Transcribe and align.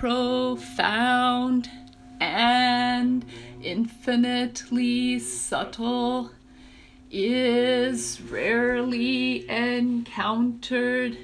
profound 0.00 1.68
and 2.22 3.22
infinitely 3.62 5.18
subtle 5.18 6.30
is 7.10 8.18
rarely 8.22 9.46
encountered 9.50 11.18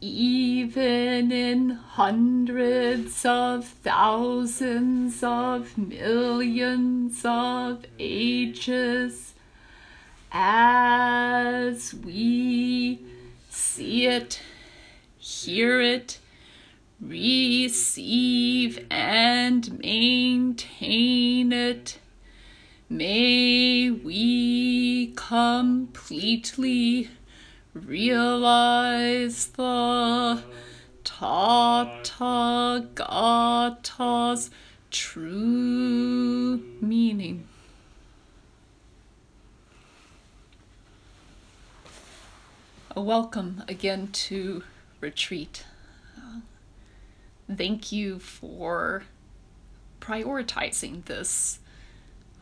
even 0.00 1.32
in 1.32 1.70
hundreds 1.70 3.26
of 3.26 3.66
thousands 3.66 5.20
of 5.24 5.76
millions 5.76 7.22
of 7.24 7.84
ages. 7.98 9.34
As 10.30 11.92
we 11.92 13.00
see 13.48 14.06
it, 14.06 14.40
hear 15.18 15.80
it, 15.80 16.19
receive 17.00 18.86
and 18.90 19.78
maintain 19.80 21.52
it. 21.52 21.98
May 22.88 23.90
we 23.90 25.12
completely 25.16 27.08
realize 27.72 29.46
the 29.46 30.42
Tathagata's 31.04 31.80
true 34.90 36.62
meaning. 36.80 37.46
A 42.96 43.00
welcome 43.00 43.62
again 43.68 44.08
to 44.08 44.64
retreat. 45.00 45.64
Thank 47.56 47.90
you 47.90 48.20
for 48.20 49.02
prioritizing 50.00 51.04
this 51.06 51.58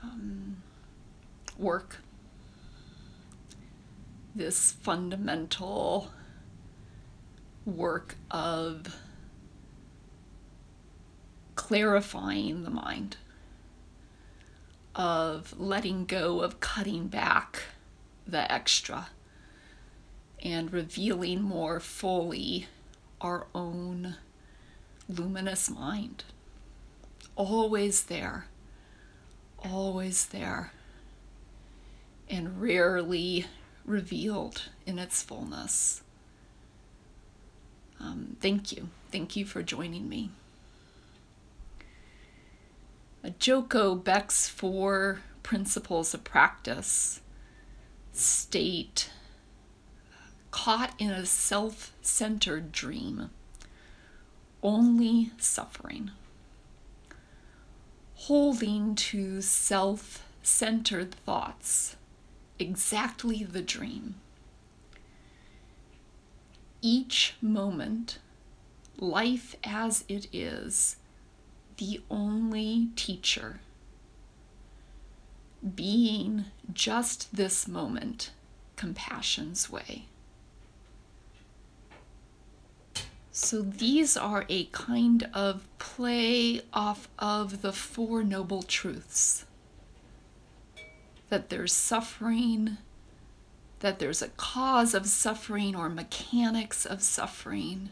um, 0.02 0.62
work. 1.56 1.98
This 4.34 4.72
fundamental 4.72 6.10
work 7.64 8.16
of 8.30 8.96
clarifying 11.54 12.64
the 12.64 12.70
mind, 12.70 13.16
of 14.94 15.58
letting 15.58 16.04
go, 16.04 16.40
of 16.40 16.60
cutting 16.60 17.08
back 17.08 17.62
the 18.26 18.50
extra, 18.52 19.08
and 20.42 20.72
revealing 20.72 21.42
more 21.42 21.80
fully 21.80 22.66
our 23.20 23.46
own 23.54 24.16
luminous 25.08 25.70
mind. 25.70 26.24
Always 27.36 28.04
there, 28.04 28.46
always 29.64 30.26
there, 30.26 30.72
and 32.28 32.60
rarely 32.60 33.46
revealed 33.84 34.62
in 34.86 34.98
its 34.98 35.22
fullness. 35.22 36.02
Um, 38.00 38.36
thank 38.40 38.72
you. 38.72 38.88
Thank 39.10 39.36
you 39.36 39.44
for 39.44 39.62
joining 39.62 40.08
me. 40.08 40.30
Joko 43.38 43.94
Beck's 43.94 44.48
four 44.48 45.22
principles 45.42 46.14
of 46.14 46.24
practice 46.24 47.20
state 48.12 49.10
caught 50.50 50.94
in 50.98 51.10
a 51.10 51.26
self 51.26 51.92
centered 52.00 52.72
dream, 52.72 53.30
only 54.62 55.32
suffering. 55.38 56.10
Holding 58.14 58.94
to 58.94 59.40
self 59.40 60.24
centered 60.42 61.14
thoughts 61.14 61.96
exactly 62.58 63.42
the 63.44 63.62
dream. 63.62 64.16
Each 66.80 67.34
moment, 67.40 68.18
life 68.98 69.56
as 69.64 70.04
it 70.08 70.26
is, 70.32 70.96
the 71.76 72.00
only 72.10 72.88
teacher. 72.96 73.60
Being 75.74 76.46
just 76.72 77.34
this 77.34 77.66
moment, 77.66 78.30
compassion's 78.76 79.70
way. 79.70 80.06
So 83.40 83.62
these 83.62 84.16
are 84.16 84.44
a 84.48 84.64
kind 84.64 85.30
of 85.32 85.64
play 85.78 86.60
off 86.72 87.08
of 87.20 87.62
the 87.62 87.72
Four 87.72 88.24
Noble 88.24 88.64
Truths 88.64 89.46
that 91.28 91.48
there's 91.48 91.72
suffering, 91.72 92.78
that 93.78 94.00
there's 94.00 94.22
a 94.22 94.30
cause 94.30 94.92
of 94.92 95.06
suffering 95.06 95.76
or 95.76 95.88
mechanics 95.88 96.84
of 96.84 97.00
suffering, 97.00 97.90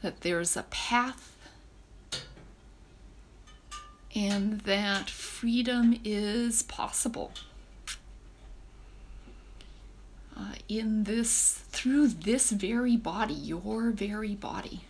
that 0.00 0.22
there's 0.22 0.56
a 0.56 0.62
path, 0.64 1.36
and 4.14 4.62
that 4.62 5.10
freedom 5.10 6.00
is 6.02 6.62
possible. 6.62 7.30
Uh, 10.40 10.54
in 10.68 11.04
this, 11.04 11.64
through 11.70 12.08
this 12.08 12.50
very 12.50 12.96
body, 12.96 13.34
your 13.34 13.90
very 13.90 14.34
body. 14.34 14.84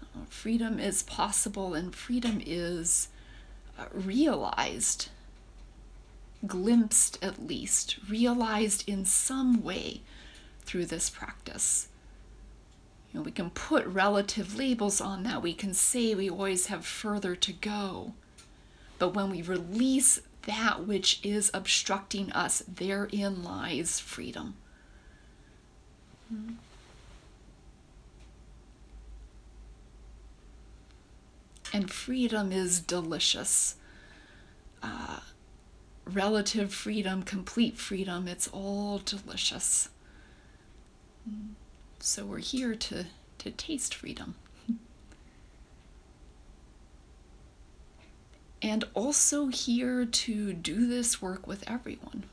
Uh, 0.00 0.24
freedom 0.30 0.78
is 0.78 1.02
possible, 1.02 1.74
and 1.74 1.94
freedom 1.94 2.40
is 2.44 3.08
uh, 3.78 3.84
realized 3.92 5.08
glimpsed 6.46 7.18
at 7.22 7.46
least, 7.46 7.96
realized 8.08 8.88
in 8.88 9.04
some 9.04 9.62
way 9.62 10.00
through 10.62 10.86
this 10.86 11.10
practice. 11.10 11.88
You 13.12 13.20
know, 13.20 13.24
we 13.24 13.30
can 13.30 13.50
put 13.50 13.86
relative 13.86 14.56
labels 14.56 15.00
on 15.00 15.22
that. 15.24 15.42
We 15.42 15.54
can 15.54 15.74
say 15.74 16.14
we 16.14 16.30
always 16.30 16.66
have 16.66 16.86
further 16.86 17.36
to 17.36 17.52
go. 17.52 18.14
But 18.98 19.14
when 19.14 19.30
we 19.30 19.42
release 19.42 20.20
that 20.46 20.86
which 20.86 21.20
is 21.22 21.50
obstructing 21.54 22.32
us, 22.32 22.62
therein 22.66 23.42
lies 23.42 24.00
freedom. 24.00 24.56
And 31.72 31.90
freedom 31.90 32.52
is 32.52 32.80
delicious. 32.80 33.76
Uh, 34.82 35.20
relative 36.04 36.72
freedom, 36.72 37.22
complete 37.22 37.76
freedom. 37.78 38.28
It's 38.28 38.48
all 38.48 39.00
delicious. 39.04 39.88
So 41.98 42.24
we're 42.26 42.38
here 42.38 42.74
to, 42.74 43.06
to 43.38 43.50
taste 43.50 43.94
freedom. 43.94 44.34
And 48.64 48.82
also 48.94 49.48
here 49.48 50.06
to 50.06 50.54
do 50.54 50.86
this 50.86 51.20
work 51.20 51.46
with 51.46 51.68
everyone. 51.68 52.24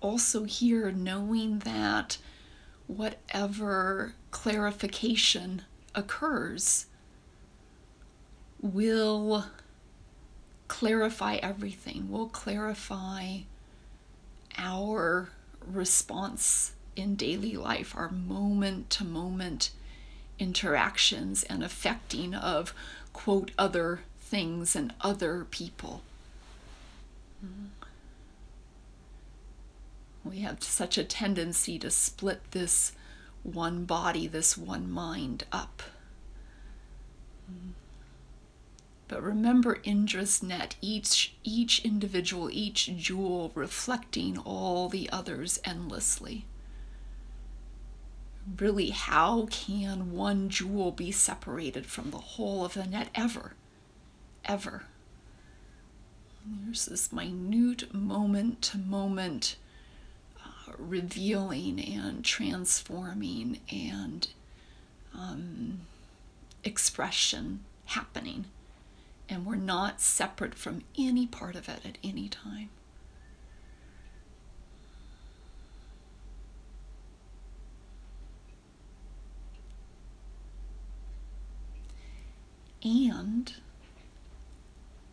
Also, 0.00 0.44
here 0.44 0.92
knowing 0.92 1.58
that 1.58 2.18
whatever 2.86 4.14
clarification 4.30 5.62
occurs 5.96 6.86
will 8.62 9.46
clarify 10.68 11.34
everything. 11.42 12.08
We'll 12.08 12.28
clarify 12.28 13.38
our 14.56 15.30
response 15.66 16.74
in 16.94 17.16
daily 17.16 17.56
life, 17.56 17.96
our 17.96 18.10
moment 18.10 18.90
to 18.90 19.04
moment 19.04 19.72
interactions 20.38 21.42
and 21.44 21.62
affecting 21.62 22.34
of, 22.34 22.72
quote, 23.12 23.50
other 23.58 24.00
things 24.20 24.76
and 24.76 24.92
other 25.00 25.46
people. 25.50 26.02
We 30.24 30.40
have 30.40 30.62
such 30.62 30.98
a 30.98 31.04
tendency 31.04 31.78
to 31.78 31.90
split 31.90 32.50
this 32.50 32.92
one 33.42 33.84
body, 33.84 34.26
this 34.26 34.56
one 34.56 34.90
mind 34.90 35.44
up. 35.50 35.82
But 39.08 39.22
remember 39.22 39.80
Indra's 39.82 40.42
net, 40.42 40.76
each, 40.80 41.34
each 41.42 41.84
individual, 41.84 42.48
each 42.50 42.96
jewel 42.96 43.50
reflecting 43.56 44.38
all 44.38 44.88
the 44.88 45.10
others 45.10 45.58
endlessly. 45.64 46.44
Really, 48.58 48.90
how 48.90 49.46
can 49.50 50.12
one 50.12 50.48
jewel 50.48 50.90
be 50.90 51.12
separated 51.12 51.86
from 51.86 52.10
the 52.10 52.18
whole 52.18 52.64
of 52.64 52.74
the 52.74 52.86
net 52.86 53.08
ever? 53.14 53.54
Ever. 54.44 54.84
There's 56.44 56.86
this 56.86 57.12
minute 57.12 57.94
moment 57.94 58.62
to 58.62 58.78
moment 58.78 59.56
uh, 60.44 60.72
revealing 60.78 61.78
and 61.80 62.24
transforming 62.24 63.60
and 63.70 64.28
uh, 65.16 65.36
expression 66.64 67.60
happening. 67.86 68.46
And 69.28 69.46
we're 69.46 69.56
not 69.56 70.00
separate 70.00 70.54
from 70.54 70.82
any 70.98 71.26
part 71.26 71.54
of 71.54 71.68
it 71.68 71.80
at 71.84 71.98
any 72.02 72.28
time. 72.28 72.70
And 82.82 83.52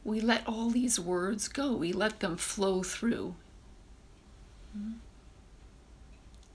we 0.04 0.22
let 0.22 0.48
all 0.48 0.70
these 0.70 1.00
words 1.00 1.48
go, 1.48 1.74
we 1.74 1.92
let 1.92 2.22
them 2.22 2.38
flow 2.38 2.82
through, 2.82 3.36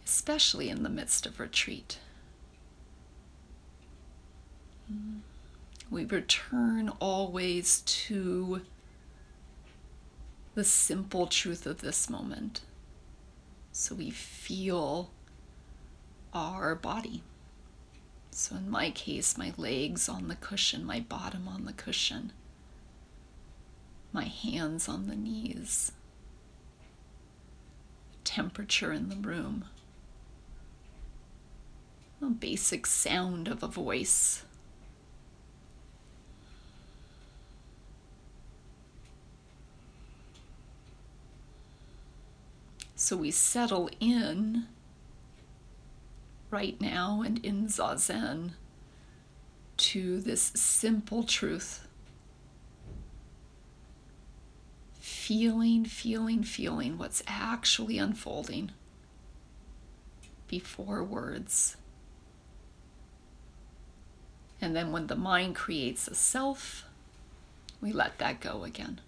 especially 0.04 0.70
in 0.70 0.82
the 0.82 0.88
midst 0.88 1.26
of 1.26 1.38
retreat. 1.38 1.98
We 5.90 6.06
return 6.06 6.90
always 7.00 7.82
to 7.82 8.62
the 10.54 10.64
simple 10.64 11.26
truth 11.26 11.66
of 11.66 11.82
this 11.82 12.08
moment. 12.08 12.62
So 13.72 13.94
we 13.94 14.10
feel 14.10 15.10
our 16.32 16.74
body. 16.74 17.22
So, 18.34 18.56
in 18.56 18.70
my 18.70 18.90
case, 18.90 19.36
my 19.36 19.52
legs 19.58 20.08
on 20.08 20.28
the 20.28 20.36
cushion, 20.36 20.86
my 20.86 21.00
bottom 21.00 21.46
on 21.46 21.66
the 21.66 21.72
cushion, 21.74 22.32
my 24.10 24.24
hands 24.24 24.88
on 24.88 25.06
the 25.06 25.14
knees, 25.14 25.92
temperature 28.24 28.90
in 28.90 29.10
the 29.10 29.16
room, 29.16 29.66
a 32.22 32.26
basic 32.26 32.86
sound 32.86 33.48
of 33.48 33.62
a 33.62 33.68
voice. 33.68 34.44
So 42.96 43.16
we 43.16 43.30
settle 43.30 43.90
in 44.00 44.68
right 46.52 46.80
now 46.80 47.22
and 47.24 47.44
in 47.44 47.66
Zazen 47.66 48.50
to 49.78 50.20
this 50.20 50.52
simple 50.54 51.24
truth. 51.24 51.86
Feeling, 55.00 55.84
feeling, 55.84 56.44
feeling 56.44 56.98
what's 56.98 57.22
actually 57.26 57.98
unfolding 57.98 58.70
before 60.46 61.02
words. 61.02 61.76
And 64.60 64.76
then 64.76 64.92
when 64.92 65.06
the 65.08 65.16
mind 65.16 65.56
creates 65.56 66.06
a 66.06 66.14
self, 66.14 66.84
we 67.80 67.92
let 67.92 68.18
that 68.18 68.40
go 68.40 68.62
again. 68.62 69.00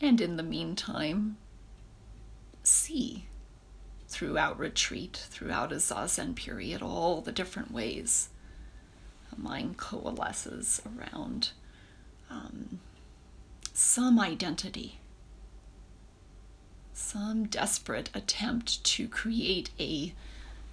And 0.00 0.20
in 0.20 0.36
the 0.36 0.42
meantime, 0.42 1.36
see 2.62 3.26
throughout 4.08 4.58
retreat, 4.58 5.26
throughout 5.28 5.72
a 5.72 5.76
zazen 5.76 6.34
period, 6.34 6.82
all 6.82 7.20
the 7.20 7.32
different 7.32 7.70
ways 7.70 8.28
a 9.32 9.40
mind 9.40 9.76
coalesces 9.76 10.82
around 10.84 11.50
um, 12.28 12.80
some 13.72 14.18
identity, 14.18 14.98
some 16.92 17.44
desperate 17.44 18.10
attempt 18.14 18.82
to 18.84 19.06
create 19.06 19.70
a 19.78 20.12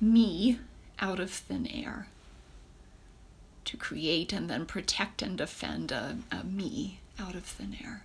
me 0.01 0.59
out 1.00 1.19
of 1.19 1.31
thin 1.31 1.68
air, 1.68 2.07
to 3.65 3.77
create 3.77 4.33
and 4.33 4.50
then 4.50 4.65
protect 4.65 5.21
and 5.21 5.38
defend 5.38 5.91
a, 5.91 6.18
a 6.31 6.44
me 6.44 7.00
out 7.19 7.35
of 7.35 7.44
thin 7.44 7.77
air. 7.83 8.03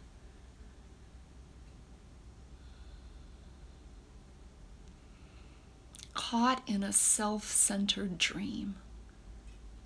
Caught 6.32 6.62
in 6.67 6.82
a 6.82 6.94
self 6.94 7.44
centered 7.44 8.17
dream. 8.17 8.75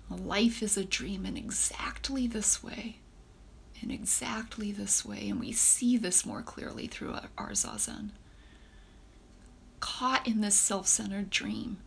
Life 0.09 0.63
is 0.63 0.77
a 0.77 0.85
dream 0.85 1.25
in 1.25 1.35
exactly 1.35 2.25
this 2.25 2.63
way, 2.63 2.99
in 3.81 3.91
exactly 3.91 4.71
this 4.71 5.03
way, 5.03 5.27
and 5.27 5.41
we 5.41 5.51
see 5.51 5.97
this 5.97 6.25
more 6.25 6.41
clearly 6.41 6.87
through 6.87 7.17
our 7.37 7.51
zazen. 7.51 8.11
Caught 9.81 10.25
in 10.25 10.39
this 10.39 10.55
self 10.55 10.87
centered 10.87 11.29
dream, 11.29 11.79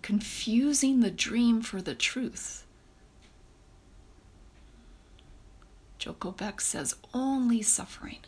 confusing 0.00 1.00
the 1.00 1.10
dream 1.10 1.60
for 1.60 1.82
the 1.82 1.94
truth. 1.94 2.64
Joko 5.98 6.30
Beck 6.30 6.62
says 6.62 6.96
only 7.12 7.60
suffering, 7.60 8.20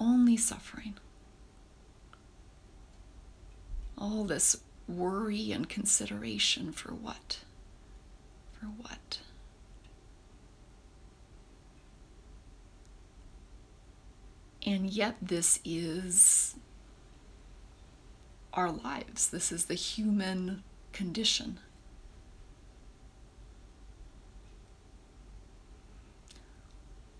only 0.00 0.38
suffering 0.38 0.94
all 3.96 4.24
this 4.24 4.56
worry 4.88 5.52
and 5.52 5.68
consideration 5.68 6.72
for 6.72 6.92
what? 6.92 7.40
For 8.52 8.66
what? 8.66 9.20
And 14.66 14.88
yet, 14.90 15.16
this 15.20 15.60
is 15.64 16.56
our 18.54 18.70
lives. 18.70 19.28
This 19.28 19.52
is 19.52 19.66
the 19.66 19.74
human 19.74 20.62
condition. 20.92 21.58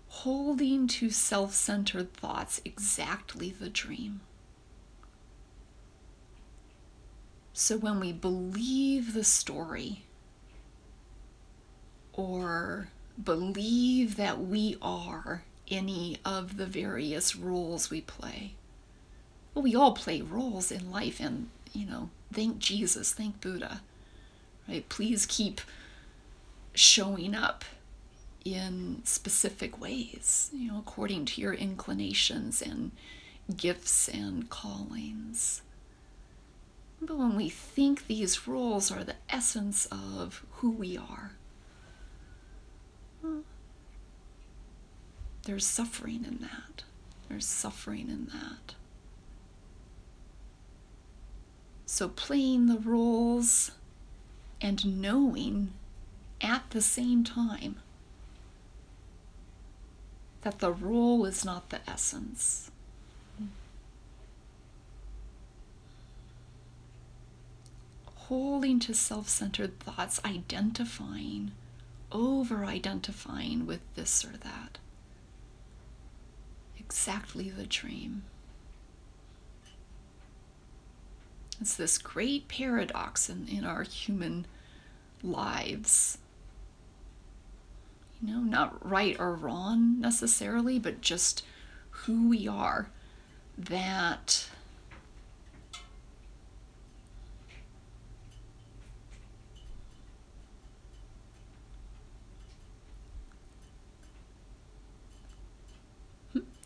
Holding 0.07 0.87
to 0.87 1.11
self 1.11 1.53
centered 1.53 2.13
thoughts 2.13 2.61
exactly 2.65 3.51
the 3.51 3.69
dream. 3.69 4.21
So 7.57 7.77
when 7.77 8.01
we 8.01 8.11
believe 8.11 9.13
the 9.13 9.23
story 9.23 10.03
or 12.11 12.89
believe 13.23 14.17
that 14.17 14.41
we 14.41 14.75
are 14.81 15.43
any 15.69 16.17
of 16.25 16.57
the 16.57 16.65
various 16.65 17.33
roles 17.33 17.89
we 17.89 18.01
play, 18.01 18.55
well, 19.53 19.63
we 19.63 19.73
all 19.73 19.93
play 19.93 20.19
roles 20.19 20.69
in 20.69 20.91
life, 20.91 21.21
and 21.21 21.47
you 21.71 21.85
know, 21.85 22.09
thank 22.33 22.59
Jesus, 22.59 23.13
thank 23.13 23.39
Buddha, 23.39 23.79
right? 24.67 24.87
Please 24.89 25.25
keep 25.25 25.61
showing 26.73 27.33
up 27.33 27.63
in 28.43 28.99
specific 29.05 29.79
ways, 29.79 30.49
you 30.53 30.69
know, 30.73 30.79
according 30.79 31.23
to 31.23 31.39
your 31.39 31.53
inclinations 31.53 32.61
and 32.61 32.91
gifts 33.55 34.09
and 34.09 34.49
callings. 34.49 35.61
But 37.01 37.17
when 37.17 37.35
we 37.35 37.49
think 37.49 38.07
these 38.07 38.47
roles 38.47 38.91
are 38.91 39.03
the 39.03 39.15
essence 39.29 39.85
of 39.87 40.43
who 40.53 40.71
we 40.71 40.97
are, 40.97 41.33
hmm, 43.21 43.41
there's 45.43 45.65
suffering 45.65 46.25
in 46.25 46.39
that. 46.39 46.83
There's 47.29 47.45
suffering 47.45 48.09
in 48.09 48.25
that. 48.27 48.75
So 51.85 52.09
playing 52.09 52.65
the 52.67 52.79
roles 52.79 53.71
and 54.59 55.01
knowing 55.01 55.73
at 56.41 56.69
the 56.71 56.81
same 56.81 57.23
time 57.23 57.77
that 60.41 60.59
the 60.59 60.71
role 60.71 61.25
is 61.25 61.45
not 61.45 61.69
the 61.69 61.79
essence. 61.89 62.71
Holding 68.27 68.79
to 68.79 68.93
self 68.93 69.29
centered 69.29 69.79
thoughts, 69.79 70.19
identifying, 70.25 71.51
over 72.11 72.65
identifying 72.65 73.65
with 73.65 73.81
this 73.95 74.25
or 74.25 74.37
that. 74.37 74.79
Exactly 76.79 77.49
the 77.49 77.65
dream. 77.65 78.23
It's 81.61 81.75
this 81.75 81.97
great 81.97 82.47
paradox 82.47 83.29
in, 83.29 83.47
in 83.47 83.63
our 83.63 83.83
human 83.83 84.45
lives. 85.23 86.17
You 88.21 88.33
know, 88.33 88.39
not 88.39 88.87
right 88.87 89.15
or 89.19 89.33
wrong 89.33 89.99
necessarily, 89.99 90.79
but 90.79 91.01
just 91.01 91.43
who 91.89 92.27
we 92.27 92.47
are. 92.47 92.89
That 93.57 94.49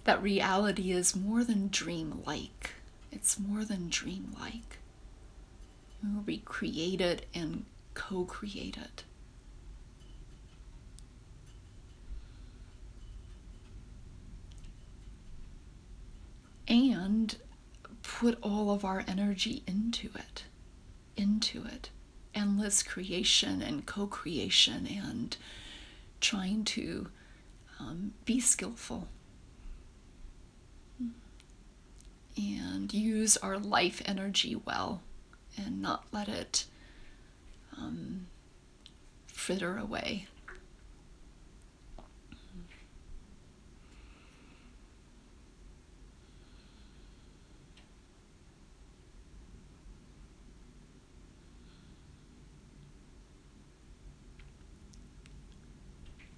that 0.04 0.22
reality 0.22 0.92
is 0.92 1.16
more 1.16 1.44
than 1.44 1.70
dreamlike. 1.70 2.72
It's 3.12 3.40
more 3.40 3.64
than 3.64 3.90
dreamlike. 3.90 4.78
We 6.26 6.38
create 6.40 7.02
it 7.02 7.26
and 7.34 7.66
co 7.94 8.24
create 8.24 8.78
it. 8.78 9.04
And 16.68 17.36
put 18.04 18.38
all 18.44 18.72
of 18.72 18.86
our 18.86 19.04
energy 19.08 19.64
into 19.68 20.10
it, 20.16 20.44
into 21.18 21.66
it. 21.66 21.90
Endless 22.36 22.84
creation 22.84 23.62
and 23.62 23.86
co 23.86 24.06
creation 24.08 24.88
and 24.88 25.36
trying 26.22 26.64
to 26.64 27.08
um, 27.80 28.14
be 28.26 28.40
skillful 28.40 29.08
and 32.40 32.94
use 32.94 33.36
our 33.38 33.58
life 33.58 34.02
energy 34.06 34.56
well 34.56 35.02
and 35.58 35.82
not 35.82 36.06
let 36.12 36.30
it 36.30 36.66
um, 37.78 38.28
fritter 39.28 39.78
away. 39.78 40.28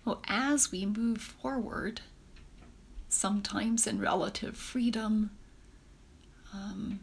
Well, 0.04 0.24
as 0.28 0.72
we 0.72 0.86
move 0.88 1.22
forward, 1.22 2.02
sometimes 3.08 3.86
in 3.86 4.00
relative 4.00 4.58
freedom, 4.58 5.30
um, 6.54 7.00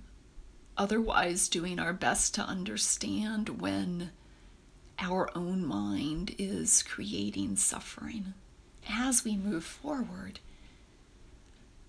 otherwise 0.77 1.49
doing 1.49 1.79
our 1.79 1.93
best 1.93 2.35
to 2.35 2.43
understand 2.43 3.61
when 3.61 4.11
our 4.99 5.31
own 5.37 5.65
mind 5.65 6.35
is 6.39 6.83
creating 6.83 7.57
suffering. 7.57 8.35
As 8.89 9.25
we 9.25 9.37
move 9.37 9.65
forward 9.65 10.41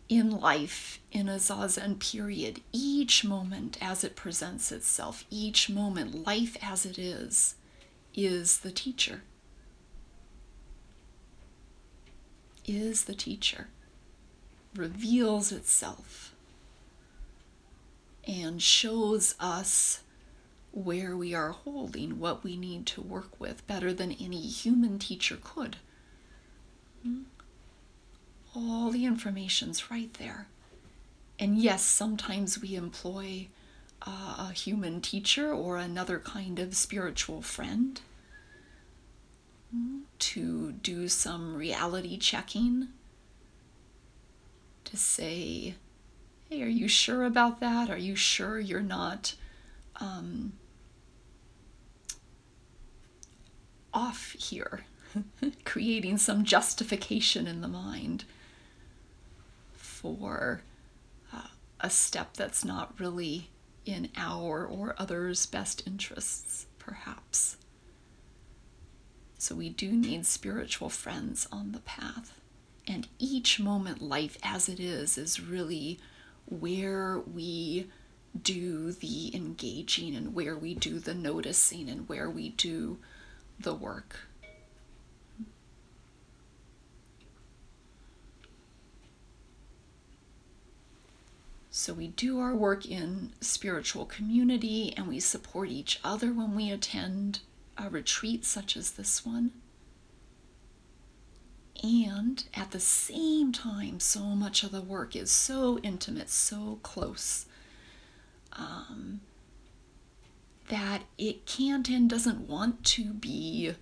in 0.10 0.32
life, 0.32 1.00
in 1.12 1.30
a 1.30 1.36
Zazen 1.36 2.00
period, 2.00 2.62
each 2.72 3.24
moment 3.24 3.78
as 3.80 4.04
it 4.04 4.16
presents 4.16 4.72
itself, 4.72 5.24
each 5.30 5.70
moment, 5.70 6.26
life 6.26 6.58
as 6.62 6.86
it 6.86 6.98
is, 6.98 7.56
is 8.16 8.60
the 8.60 8.72
teacher. 8.72 9.22
Is 12.66 13.06
the 13.06 13.16
teacher, 13.16 13.68
reveals 14.76 15.52
itself 15.52 16.34
and 18.30 18.62
shows 18.62 19.34
us 19.40 20.02
where 20.72 21.18
we 21.18 21.34
are 21.34 21.50
holding, 21.50 22.20
what 22.20 22.44
we 22.44 22.56
need 22.56 22.86
to 22.86 23.02
work 23.02 23.40
with, 23.40 23.66
better 23.66 23.92
than 23.92 24.12
any 24.12 24.42
human 24.42 25.00
teacher 25.00 25.38
could. 25.44 25.78
All 28.56 28.92
the 28.92 29.06
information's 29.06 29.90
right 29.90 30.14
there. 30.16 30.48
And 31.40 31.58
yes, 31.58 31.82
sometimes 31.84 32.62
we 32.62 32.76
employ 32.76 33.48
uh, 34.06 34.48
a 34.50 34.54
human 34.54 35.02
teacher 35.02 35.52
or 35.52 35.78
another 35.78 36.20
kind 36.20 36.60
of 36.60 36.76
spiritual 36.76 37.42
friend 37.42 38.00
hmm, 39.72 40.00
to 40.20 40.74
do 40.74 41.08
some 41.08 41.56
reality 41.56 42.18
checking, 42.18 42.90
to 44.84 44.98
say, 44.98 45.76
hey, 46.50 46.64
are 46.64 46.68
you 46.68 46.88
sure 46.88 47.26
about 47.26 47.60
that? 47.60 47.90
Are 47.90 47.98
you 47.98 48.16
sure 48.16 48.60
you're 48.60 48.82
not 48.82 49.36
um, 49.98 50.54
off 53.94 54.32
here, 54.32 54.86
creating 55.66 56.18
some 56.18 56.44
justification 56.44 57.46
in 57.46 57.62
the 57.62 57.68
mind 57.68 58.26
for 59.74 60.62
uh, 61.32 61.48
a 61.80 61.90
step 61.90 62.34
that's 62.34 62.66
not 62.66 63.00
really 63.00 63.50
in 63.86 64.10
our 64.18 64.66
or 64.66 64.96
others' 64.98 65.46
best 65.46 65.84
interests, 65.86 66.66
perhaps. 66.80 67.58
So 69.38 69.56
we 69.56 69.70
do 69.70 69.92
need 69.92 70.26
spiritual 70.26 70.90
friends 70.90 71.48
on 71.52 71.72
the 71.72 71.80
path. 71.80 72.34
And 72.88 73.08
each 73.20 73.60
moment, 73.60 74.02
life 74.02 74.38
as 74.42 74.68
it 74.68 74.80
is, 74.80 75.18
is 75.18 75.40
really 75.40 76.00
where 76.50 77.20
we 77.20 77.90
do 78.40 78.92
the 78.92 79.36
engaging 79.36 80.16
and 80.16 80.34
where 80.34 80.58
we 80.58 80.74
do 80.74 81.00
the 81.00 81.14
noticing 81.14 81.90
and 81.90 82.08
where 82.10 82.30
we 82.30 82.50
do 82.50 82.98
the 83.60 83.74
work. 83.74 84.16
So 91.72 91.94
we 91.94 92.10
do 92.10 92.40
our 92.40 92.56
work 92.56 92.86
in 92.86 93.32
spiritual 93.40 94.06
community 94.06 94.94
and 94.98 95.08
we 95.08 95.20
support 95.20 95.70
each 95.70 96.00
other 96.04 96.34
when 96.34 96.56
we 96.56 96.72
attend 96.72 97.40
a 97.78 97.90
retreat 97.90 98.44
such 98.44 98.76
as 98.76 98.92
this 98.92 99.26
one. 99.26 99.52
And 101.82 102.44
at 102.54 102.72
the 102.72 102.80
same 102.80 103.52
time, 103.52 104.00
so 104.00 104.22
much 104.22 104.64
of 104.64 104.72
the 104.72 104.82
work 104.82 105.16
is 105.16 105.32
so 105.32 105.80
intimate, 105.80 106.30
so 106.30 106.80
close, 106.84 107.46
um, 108.54 109.22
that 110.68 111.04
it 111.18 111.46
can't 111.46 111.88
and 111.90 112.10
doesn't 112.10 112.48
want 112.50 112.84
to 112.84 113.14
be 113.14 113.76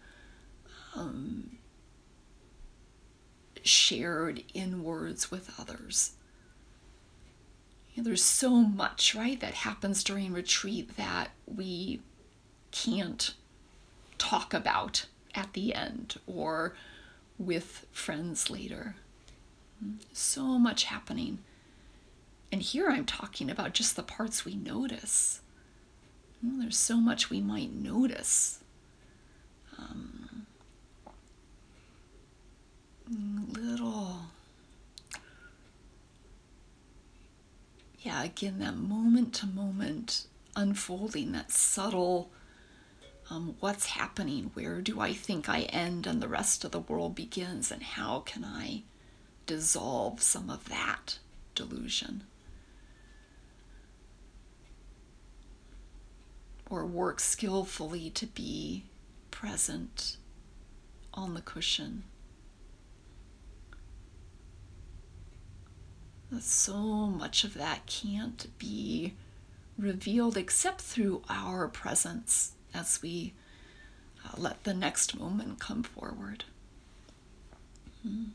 um, 0.95 1.57
shared 3.63 4.43
in 4.53 4.83
words 4.83 5.31
with 5.31 5.53
others. 5.59 6.11
There's 7.99 8.23
so 8.23 8.51
much, 8.51 9.15
right, 9.15 9.39
that 9.39 9.55
happens 9.55 10.03
during 10.03 10.31
retreat 10.31 10.97
that 10.97 11.31
we 11.47 12.01
can't 12.69 13.33
talk 14.19 14.53
about 14.53 15.07
at 15.33 15.53
the 15.53 15.73
end 15.73 16.19
or 16.27 16.75
with 17.37 17.85
friends 17.91 18.49
later. 18.49 18.95
So 20.13 20.57
much 20.59 20.85
happening. 20.85 21.39
And 22.51 22.61
here 22.61 22.89
I'm 22.89 23.05
talking 23.05 23.49
about 23.49 23.73
just 23.73 23.95
the 23.95 24.03
parts 24.03 24.45
we 24.45 24.55
notice. 24.55 25.41
There's 26.41 26.77
so 26.77 26.97
much 26.97 27.29
we 27.29 27.41
might 27.41 27.73
notice. 27.73 28.59
Um, 29.77 30.45
little. 33.09 34.21
Yeah, 37.99 38.23
again, 38.23 38.59
that 38.59 38.77
moment 38.77 39.33
to 39.35 39.47
moment 39.47 40.27
unfolding, 40.55 41.33
that 41.33 41.51
subtle 41.51 42.29
um, 43.29 43.55
what's 43.59 43.87
happening? 43.87 44.51
Where 44.53 44.81
do 44.81 45.01
I 45.01 45.13
think 45.13 45.49
I 45.49 45.61
end 45.63 46.07
and 46.07 46.21
the 46.21 46.27
rest 46.27 46.63
of 46.63 46.71
the 46.71 46.79
world 46.79 47.15
begins? 47.15 47.71
And 47.71 47.83
how 47.83 48.21
can 48.21 48.45
I 48.45 48.83
dissolve 49.45 50.21
some 50.21 50.49
of 50.49 50.69
that 50.69 51.19
delusion? 51.53 52.23
Or 56.69 56.85
work 56.85 57.19
skillfully 57.19 58.09
to 58.11 58.25
be 58.25 58.85
present 59.31 60.17
on 61.13 61.33
the 61.33 61.41
cushion. 61.41 62.03
So 66.39 66.75
much 66.77 67.43
of 67.43 67.53
that 67.53 67.85
can't 67.85 68.47
be 68.57 69.13
revealed 69.77 70.35
except 70.35 70.81
through 70.81 71.21
our 71.29 71.69
presence 71.69 72.53
as 72.73 73.01
we 73.01 73.33
uh, 74.25 74.35
let 74.37 74.63
the 74.63 74.73
next 74.73 75.17
moment 75.17 75.59
come 75.59 75.83
forward. 75.83 76.43
Hmm. 78.03 78.25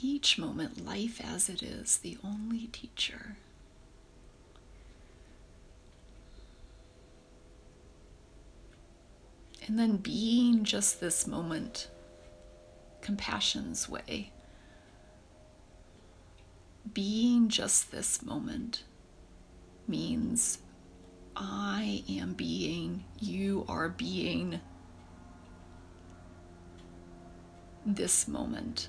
Each 0.00 0.36
moment, 0.36 0.84
life 0.84 1.20
as 1.24 1.48
it 1.48 1.62
is, 1.62 1.96
the 1.98 2.18
only 2.22 2.66
teacher. 2.66 3.36
And 9.66 9.78
then 9.78 9.96
being 9.96 10.64
just 10.64 11.00
this 11.00 11.26
moment, 11.26 11.88
compassion's 13.00 13.88
way 13.88 14.30
being 16.92 17.48
just 17.48 17.90
this 17.90 18.22
moment 18.22 18.84
means 19.88 20.58
I 21.36 22.04
am 22.08 22.34
being, 22.34 23.04
you 23.18 23.64
are 23.68 23.88
being 23.88 24.60
this 27.84 28.28
moment. 28.28 28.88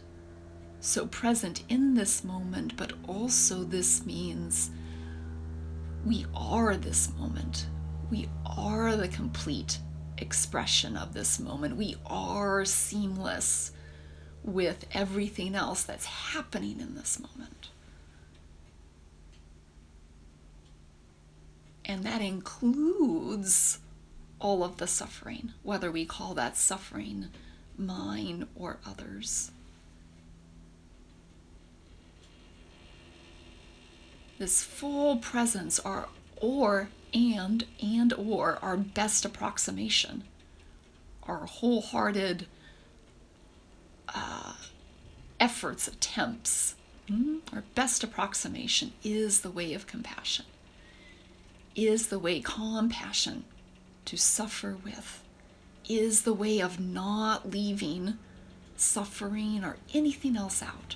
So 0.79 1.07
present 1.07 1.63
in 1.69 1.95
this 1.95 2.23
moment, 2.23 2.77
but 2.77 2.93
also 3.07 3.63
this 3.63 4.05
means 4.05 4.69
we 6.05 6.25
are 6.35 6.77
this 6.77 7.11
moment. 7.17 7.67
We 8.11 8.29
are 8.45 8.95
the 8.95 9.07
complete 9.07 9.79
expression 10.19 10.95
of 10.95 11.13
this 11.13 11.39
moment. 11.39 11.75
We 11.75 11.95
are 12.05 12.63
seamless 12.65 13.71
with 14.43 14.85
everything 14.93 15.55
else 15.55 15.83
that's 15.83 16.05
happening 16.05 16.79
in 16.79 16.93
this 16.93 17.19
moment. 17.19 17.69
And 21.85 22.03
that 22.03 22.21
includes 22.21 23.79
all 24.39 24.63
of 24.63 24.77
the 24.77 24.87
suffering, 24.87 25.53
whether 25.63 25.91
we 25.91 26.05
call 26.05 26.33
that 26.33 26.57
suffering 26.57 27.27
mine 27.77 28.47
or 28.55 28.79
others. 28.85 29.51
This 34.37 34.63
full 34.63 35.17
presence 35.17 35.79
are 35.79 36.09
or 36.37 36.89
and 37.13 37.65
and 37.81 38.11
or 38.13 38.59
our 38.61 38.75
best 38.75 39.23
approximation, 39.23 40.23
our 41.23 41.45
wholehearted 41.45 42.47
uh, 44.13 44.53
efforts, 45.39 45.87
attempts, 45.87 46.75
mm, 47.09 47.39
our 47.53 47.63
best 47.73 48.03
approximation 48.03 48.91
is 49.03 49.41
the 49.41 49.49
way 49.49 49.73
of 49.73 49.87
compassion, 49.87 50.45
is 51.75 52.07
the 52.07 52.19
way 52.19 52.39
compassion 52.39 53.43
to 54.05 54.17
suffer 54.17 54.77
with, 54.83 55.23
is 55.87 56.21
the 56.21 56.33
way 56.33 56.59
of 56.59 56.79
not 56.79 57.49
leaving 57.49 58.17
suffering 58.77 59.63
or 59.63 59.77
anything 59.93 60.35
else 60.35 60.61
out. 60.61 60.95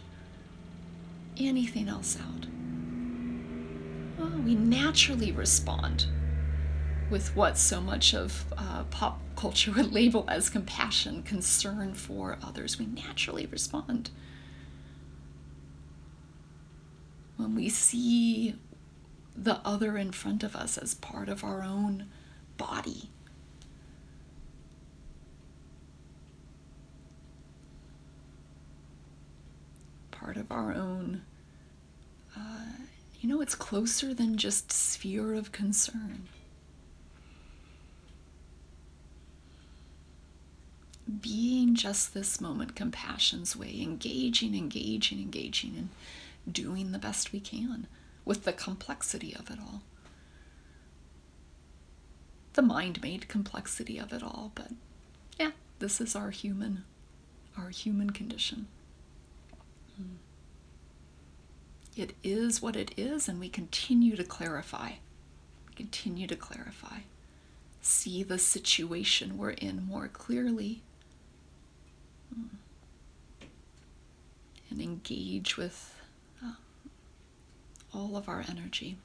Anything 1.38 1.88
else 1.88 2.18
out. 2.18 2.48
Well, 4.18 4.42
we 4.42 4.56
naturally 4.56 5.32
respond 5.32 6.06
with 7.10 7.36
what 7.36 7.58
so 7.58 7.82
much 7.82 8.14
of 8.14 8.46
uh, 8.58 8.84
pop 8.92 9.20
culture 9.36 9.72
would 9.76 9.92
label 9.92 10.26
as 10.28 10.50
compassion, 10.50 11.24
concern 11.24 11.94
for 11.94 12.38
others. 12.44 12.78
We 12.78 12.86
naturally 12.86 13.46
respond. 13.46 14.12
When 17.38 17.56
we 17.56 17.70
see 17.70 18.56
the 19.44 19.60
other 19.66 19.98
in 19.98 20.12
front 20.12 20.44
of 20.44 20.56
us 20.56 20.78
as 20.78 20.94
part 20.94 21.30
of 21.30 21.44
our 21.44 21.64
own 21.64 22.08
body. 22.58 23.10
Part 30.12 30.36
of 30.36 30.52
our 30.52 30.74
own, 30.74 31.22
uh, 32.38 32.40
you 33.22 33.30
know, 33.30 33.40
it's 33.40 33.56
closer 33.56 34.14
than 34.14 34.38
just 34.38 34.72
sphere 34.72 35.34
of 35.34 35.52
concern. 35.52 36.28
being 41.22 41.74
just 41.74 42.14
this 42.14 42.40
moment, 42.40 42.76
compassion's 42.76 43.56
way, 43.56 43.82
engaging, 43.82 44.54
engaging, 44.56 45.20
engaging, 45.20 45.90
and 46.46 46.54
doing 46.54 46.92
the 46.92 47.00
best 47.00 47.32
we 47.32 47.40
can 47.40 47.88
with 48.26 48.44
the 48.44 48.54
complexity 48.54 49.36
of 49.36 49.50
it 49.50 49.60
all. 49.60 49.82
The 52.54 52.62
mind 52.62 53.02
made 53.02 53.28
complexity 53.28 53.98
of 53.98 54.12
it 54.12 54.24
all, 54.24 54.52
but 54.56 54.72
yeah, 55.40 55.52
this 55.80 56.02
is 56.02 56.16
our 56.16 56.30
human, 56.32 56.84
our 57.58 57.70
human 57.70 58.10
condition. 58.10 58.68
Hmm. 59.96 60.16
It 61.96 62.14
is 62.24 62.62
what 62.62 62.76
it 62.76 62.92
is, 62.98 63.28
and 63.28 63.40
we 63.40 63.50
continue 63.50 64.16
to 64.16 64.24
clarify. 64.24 64.94
Continue 65.76 66.28
to 66.28 66.36
clarify. 66.36 67.00
See 67.82 68.24
the 68.24 68.40
situation 68.40 69.38
we're 69.38 69.52
in 69.52 69.86
more 69.86 70.08
clearly 70.08 70.82
and 74.70 74.82
engage 74.82 75.58
with 75.58 75.99
all 77.94 78.16
of 78.16 78.30
our 78.30 78.44
energy. 78.50 78.98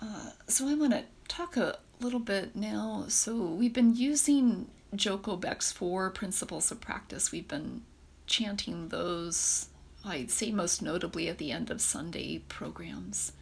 Uh, 0.00 0.30
so 0.48 0.68
I 0.68 0.74
want 0.74 0.92
to 0.92 1.04
talk 1.28 1.56
a 1.56 1.78
little 2.00 2.20
bit 2.20 2.56
now. 2.56 3.04
So 3.08 3.36
we've 3.36 3.72
been 3.72 3.94
using 3.94 4.66
Joko 4.94 5.36
Beck's 5.36 5.72
four 5.72 6.10
principles 6.10 6.70
of 6.70 6.80
practice. 6.80 7.30
We've 7.32 7.48
been 7.48 7.82
chanting 8.26 8.88
those, 8.88 9.68
I'd 10.04 10.30
say 10.30 10.50
most 10.50 10.82
notably 10.82 11.28
at 11.28 11.38
the 11.38 11.52
end 11.52 11.70
of 11.70 11.80
Sunday 11.80 12.38
programs. 12.48 13.32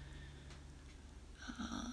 Uh, 1.49 1.91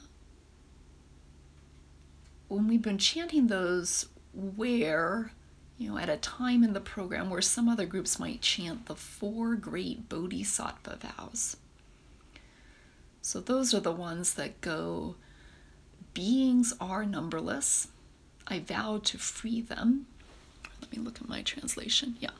when 2.47 2.67
we've 2.67 2.81
been 2.81 2.97
chanting 2.97 3.47
those 3.47 4.07
where 4.33 5.31
you 5.77 5.89
know, 5.89 5.97
at 5.97 6.09
a 6.09 6.17
time 6.17 6.63
in 6.63 6.73
the 6.73 6.81
program 6.81 7.29
where 7.29 7.41
some 7.41 7.69
other 7.69 7.85
groups 7.85 8.19
might 8.19 8.41
chant 8.41 8.87
the 8.87 8.95
four 8.95 9.55
great 9.55 10.09
bodhisattva 10.09 10.97
vows. 10.97 11.57
So 13.21 13.39
those 13.39 13.73
are 13.73 13.79
the 13.79 13.91
ones 13.91 14.33
that 14.35 14.61
go 14.61 15.15
beings 16.13 16.73
are 16.81 17.05
numberless. 17.05 17.89
I 18.47 18.59
vow 18.59 18.99
to 19.03 19.17
free 19.17 19.61
them. 19.61 20.07
Let 20.81 20.91
me 20.91 20.97
look 20.97 21.21
at 21.21 21.29
my 21.29 21.41
translation. 21.43 22.15
Yeah. 22.19 22.31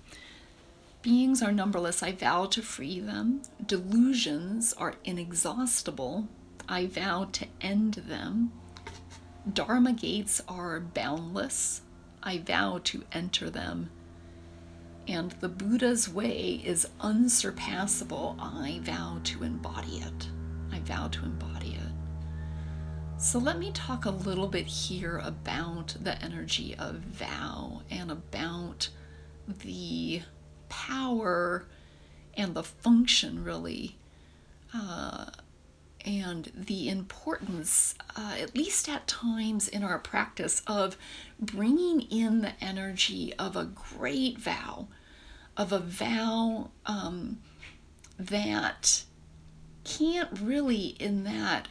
Beings 1.04 1.44
are 1.44 1.52
numberless. 1.52 2.02
I 2.02 2.12
vow 2.12 2.46
to 2.48 2.62
free 2.62 3.00
them. 3.00 3.42
Delusions 3.64 4.74
are 4.74 4.96
inexhaustible. 5.04 6.28
I 6.68 6.88
vow 6.88 7.30
to 7.34 7.46
end 7.62 7.96
them. 8.08 8.52
Dharma 9.52 9.94
gates 9.94 10.42
are 10.48 10.80
boundless. 10.80 11.82
I 12.28 12.40
vow 12.40 12.82
to 12.84 13.06
enter 13.14 13.50
them. 13.50 13.90
And 15.08 15.32
the 15.40 15.48
Buddha's 15.48 16.10
way 16.10 16.62
is 16.62 16.86
unsurpassable. 17.00 18.36
I 18.38 18.82
vow 18.84 19.22
to 19.24 19.44
embody 19.46 20.00
it. 20.00 20.28
I 20.70 20.80
vow 20.80 21.08
to 21.08 21.24
embody 21.24 21.76
it. 21.76 23.18
So 23.18 23.40
let 23.40 23.58
me 23.58 23.72
talk 23.72 24.04
a 24.04 24.10
little 24.10 24.50
bit 24.50 24.66
here 24.66 25.20
about 25.24 25.96
the 26.02 26.22
energy 26.22 26.76
of 26.78 26.96
vow 26.96 27.84
and 27.90 28.12
about 28.12 28.90
the 29.48 30.22
power 30.68 31.66
and 32.34 32.54
the 32.54 32.64
function, 32.64 33.42
really, 33.42 33.96
uh, 34.74 35.28
and 36.08 36.50
the 36.56 36.88
importance, 36.88 37.94
uh, 38.16 38.36
at 38.40 38.56
least 38.56 38.88
at 38.88 39.06
times 39.08 39.68
in 39.68 39.84
our 39.84 40.00
practice, 40.00 40.62
of 40.66 40.98
bringing 41.38 42.02
in 42.02 42.42
the 42.42 42.54
energy 42.64 43.34
of 43.38 43.58
a 43.58 43.66
great 43.66 44.40
vow, 44.40 44.88
of 45.58 45.74
a 45.74 45.80
vow 45.80 46.70
um, 46.86 47.40
that 48.18 49.04
can't 49.84 50.30
really, 50.40 50.96
in 50.98 51.26
that 51.26 51.68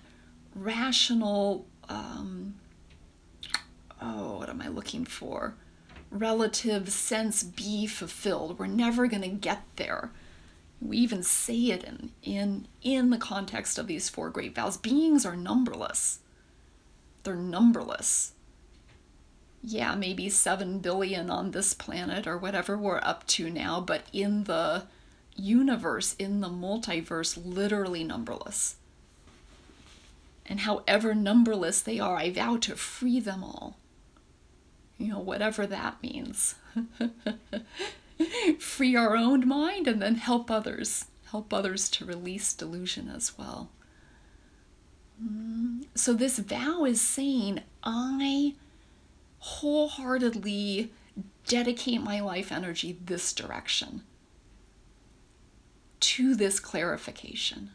rational, 0.54 1.66
um, 1.88 2.56
oh, 4.02 4.36
what 4.36 4.50
am 4.50 4.60
I 4.60 4.68
looking 4.68 5.06
for? 5.06 5.54
Relative 6.10 6.90
sense 6.90 7.42
be 7.42 7.86
fulfilled. 7.86 8.58
We're 8.58 8.66
never 8.66 9.06
going 9.06 9.22
to 9.22 9.28
get 9.28 9.62
there 9.76 10.10
we 10.80 10.98
even 10.98 11.22
say 11.22 11.56
it 11.70 11.84
in, 11.84 12.10
in, 12.22 12.68
in 12.82 13.10
the 13.10 13.18
context 13.18 13.78
of 13.78 13.86
these 13.86 14.08
four 14.08 14.30
great 14.30 14.54
vows. 14.54 14.76
Beings 14.76 15.24
are 15.24 15.36
numberless. 15.36 16.20
They're 17.22 17.34
numberless. 17.34 18.32
Yeah, 19.62 19.94
maybe 19.94 20.28
7 20.28 20.78
billion 20.80 21.30
on 21.30 21.50
this 21.50 21.74
planet 21.74 22.26
or 22.26 22.38
whatever 22.38 22.76
we're 22.76 23.00
up 23.02 23.26
to 23.28 23.50
now, 23.50 23.80
but 23.80 24.02
in 24.12 24.44
the 24.44 24.84
universe, 25.34 26.14
in 26.18 26.40
the 26.40 26.48
multiverse, 26.48 27.38
literally 27.42 28.04
numberless. 28.04 28.76
And 30.44 30.60
however 30.60 31.14
numberless 31.14 31.80
they 31.80 31.98
are, 31.98 32.16
I 32.16 32.30
vow 32.30 32.56
to 32.58 32.76
free 32.76 33.18
them 33.18 33.42
all. 33.42 33.76
You 34.98 35.08
know, 35.08 35.18
whatever 35.18 35.66
that 35.66 36.02
means. 36.02 36.54
free 38.58 38.96
our 38.96 39.16
own 39.16 39.46
mind 39.46 39.86
and 39.86 40.00
then 40.00 40.16
help 40.16 40.50
others, 40.50 41.06
help 41.30 41.52
others 41.52 41.88
to 41.90 42.04
release 42.04 42.52
delusion 42.52 43.10
as 43.14 43.36
well. 43.38 43.70
Mm, 45.22 45.84
so, 45.94 46.12
this 46.12 46.38
vow 46.38 46.84
is 46.84 47.00
saying, 47.00 47.62
I 47.82 48.54
wholeheartedly 49.38 50.92
dedicate 51.46 52.02
my 52.02 52.20
life 52.20 52.50
energy 52.52 52.98
this 53.04 53.32
direction 53.32 54.02
to 56.00 56.34
this 56.34 56.60
clarification. 56.60 57.70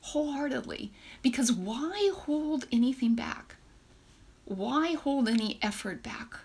wholeheartedly. 0.00 0.92
Because 1.22 1.50
why 1.52 2.10
hold 2.14 2.66
anything 2.70 3.14
back? 3.16 3.56
Why 4.44 4.92
hold 4.94 5.28
any 5.28 5.58
effort 5.62 6.02
back? 6.02 6.38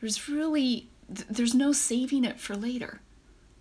There's 0.00 0.28
really 0.28 0.88
there's 1.08 1.54
no 1.54 1.72
saving 1.72 2.24
it 2.24 2.40
for 2.40 2.56
later. 2.56 3.00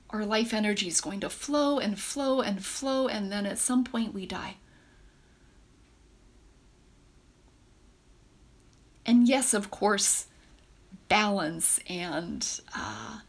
Our 0.09 0.25
life 0.25 0.53
energy 0.53 0.87
is 0.87 1.01
going 1.01 1.19
to 1.21 1.29
flow 1.29 1.79
and 1.79 1.99
flow 1.99 2.41
and 2.41 2.63
flow, 2.63 3.07
and 3.07 3.31
then 3.31 3.45
at 3.45 3.57
some 3.57 3.83
point 3.83 4.13
we 4.13 4.25
die. 4.25 4.57
And 9.05 9.27
yes, 9.27 9.53
of 9.53 9.69
course, 9.69 10.27
balance 11.07 11.79
and 11.87 12.59
uh, 12.75 13.19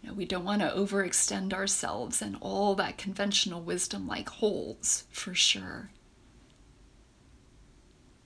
you 0.00 0.08
know 0.08 0.14
we 0.14 0.24
don't 0.24 0.44
want 0.44 0.62
to 0.62 0.68
overextend 0.68 1.52
ourselves 1.52 2.22
and 2.22 2.36
all 2.40 2.74
that 2.76 2.96
conventional 2.96 3.60
wisdom 3.60 4.06
like 4.06 4.28
holds 4.28 5.04
for 5.10 5.34
sure. 5.34 5.90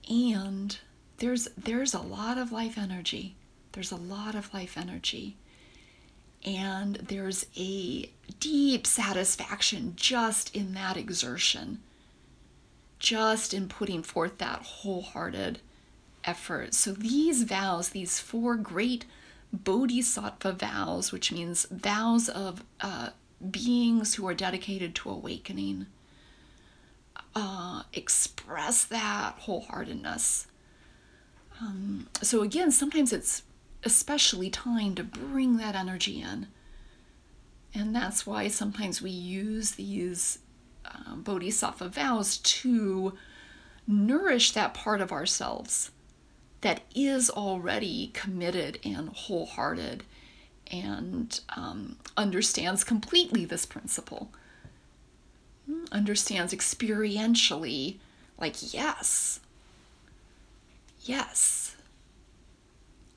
And 0.09 0.77
there's 1.17 1.47
there's 1.57 1.93
a 1.93 1.99
lot 1.99 2.37
of 2.37 2.51
life 2.51 2.77
energy 2.77 3.35
there's 3.73 3.91
a 3.91 3.97
lot 3.97 4.35
of 4.35 4.53
life 4.53 4.77
energy. 4.77 5.35
And 6.45 6.95
there's 6.95 7.45
a 7.57 8.09
deep 8.39 8.85
satisfaction 8.85 9.93
just 9.95 10.55
in 10.55 10.73
that 10.73 10.97
exertion, 10.97 11.79
just 12.99 13.53
in 13.53 13.67
putting 13.67 14.03
forth 14.03 14.37
that 14.39 14.61
wholehearted 14.61 15.59
effort. 16.25 16.73
So, 16.73 16.91
these 16.91 17.43
vows, 17.43 17.89
these 17.89 18.19
four 18.19 18.55
great 18.55 19.05
bodhisattva 19.53 20.53
vows, 20.53 21.11
which 21.11 21.31
means 21.31 21.65
vows 21.69 22.27
of 22.27 22.63
uh, 22.81 23.09
beings 23.49 24.15
who 24.15 24.27
are 24.27 24.33
dedicated 24.33 24.95
to 24.95 25.09
awakening, 25.09 25.85
uh, 27.35 27.83
express 27.93 28.83
that 28.85 29.39
wholeheartedness. 29.45 30.47
Um, 31.61 32.07
so, 32.21 32.41
again, 32.41 32.71
sometimes 32.71 33.13
it's 33.13 33.43
especially 33.85 34.49
time 34.49 34.95
to 34.95 35.03
bring 35.03 35.57
that 35.57 35.75
energy 35.75 36.21
in. 36.21 36.47
And 37.73 37.95
that's 37.95 38.25
why 38.25 38.47
sometimes 38.47 39.01
we 39.01 39.09
use 39.09 39.71
these 39.71 40.39
um, 40.85 41.21
bodhisattva 41.23 41.89
vows 41.89 42.37
to 42.37 43.13
nourish 43.87 44.51
that 44.51 44.73
part 44.73 45.01
of 45.01 45.11
ourselves 45.11 45.91
that 46.61 46.81
is 46.95 47.29
already 47.29 48.11
committed 48.13 48.79
and 48.85 49.09
wholehearted 49.09 50.03
and 50.71 51.41
um, 51.55 51.97
understands 52.15 52.83
completely 52.83 53.43
this 53.43 53.65
principle, 53.65 54.31
hmm, 55.67 55.83
understands 55.91 56.53
experientially, 56.53 57.97
like, 58.39 58.73
yes, 58.73 59.41
yes, 61.01 61.72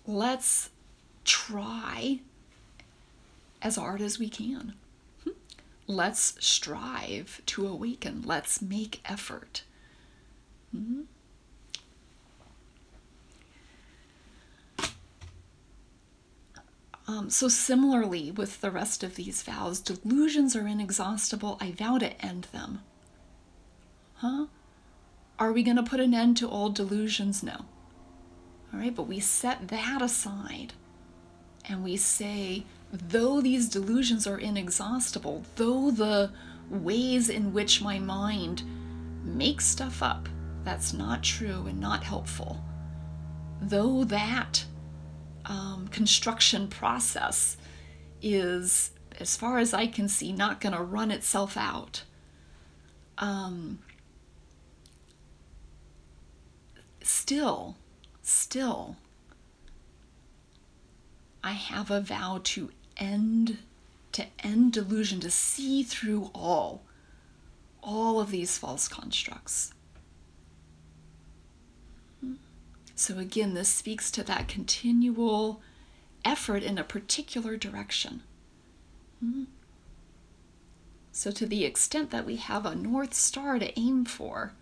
let's 0.07 0.71
try 1.25 2.21
as 3.62 3.77
hard 3.77 4.01
as 4.01 4.19
we 4.19 4.29
can. 4.29 4.75
Let's 5.88 6.35
strive 6.45 7.42
to 7.47 7.66
awaken. 7.66 8.23
Let's 8.25 8.61
make 8.61 9.01
effort. 9.05 9.62
Mm-hmm. 10.77 11.03
Um, 17.09 17.31
so, 17.31 17.47
similarly 17.47 18.33
with 18.33 18.61
the 18.61 18.73
rest 18.73 19.05
of 19.05 19.14
these 19.14 19.42
vows, 19.42 19.79
delusions 19.79 20.57
are 20.57 20.66
inexhaustible. 20.66 21.57
I 21.61 21.71
vow 21.71 21.99
to 21.99 22.21
end 22.21 22.49
them. 22.51 22.81
Huh? 24.16 24.47
Are 25.38 25.53
we 25.53 25.62
going 25.62 25.77
to 25.77 25.85
put 25.85 26.01
an 26.01 26.14
end 26.14 26.37
to 26.38 26.49
all 26.49 26.71
delusions? 26.71 27.45
No. 27.45 27.66
All 28.77 28.83
right, 28.83 28.95
but 28.95 29.07
we 29.07 29.21
set 29.21 29.69
that 29.69 30.03
aside 30.03 30.75
and 31.67 31.83
we 31.83 31.97
say, 31.97 32.65
though 32.93 33.41
these 33.41 33.71
delusions 33.71 34.27
are 34.27 34.37
inexhaustible, 34.37 35.45
though 35.57 35.91
the 35.91 36.31
ways 36.69 37.31
in 37.31 37.55
which 37.55 37.81
my 37.81 37.99
mind 37.99 38.65
makes 39.25 39.65
stuff 39.65 40.03
up 40.03 40.29
that's 40.62 40.93
not 40.93 41.23
true 41.23 41.65
and 41.67 41.81
not 41.81 42.05
helpful, 42.05 42.62
though 43.62 44.05
that 44.05 44.67
um, 45.47 45.89
construction 45.91 46.69
process 46.69 47.57
is, 48.21 48.91
as 49.19 49.39
far 49.39 49.57
as 49.57 49.73
I 49.73 49.87
can 49.87 50.07
see, 50.07 50.33
not 50.33 50.61
going 50.61 50.75
to 50.75 50.83
run 50.83 51.11
itself 51.11 51.57
out. 51.57 52.03
Um, 53.17 53.79
still, 57.01 57.77
still, 58.27 58.97
I 61.43 61.53
have 61.53 61.91
a 61.91 62.01
vow 62.01 62.41
to 62.45 62.71
end 62.97 63.59
to 64.12 64.27
end 64.41 64.73
delusion, 64.73 65.21
to 65.21 65.31
see 65.31 65.83
through 65.83 66.31
all 66.35 66.83
all 67.83 68.19
of 68.19 68.31
these 68.31 68.59
false 68.59 68.89
constructs. 68.89 69.73
So 72.95 73.19
again, 73.19 73.55
this 73.55 73.69
speaks 73.69 74.11
to 74.12 74.23
that 74.25 74.49
continual 74.49 75.61
effort 76.25 76.62
in 76.62 76.79
a 76.79 76.85
particular 76.85 77.57
direction. 77.57 78.23
So, 81.12 81.31
to 81.31 81.47
the 81.47 81.65
extent 81.65 82.11
that 82.11 82.27
we 82.27 82.37
have 82.37 82.67
a 82.67 82.75
North 82.75 83.15
Star 83.15 83.59
to 83.59 83.79
aim 83.79 84.05
for, 84.05 84.53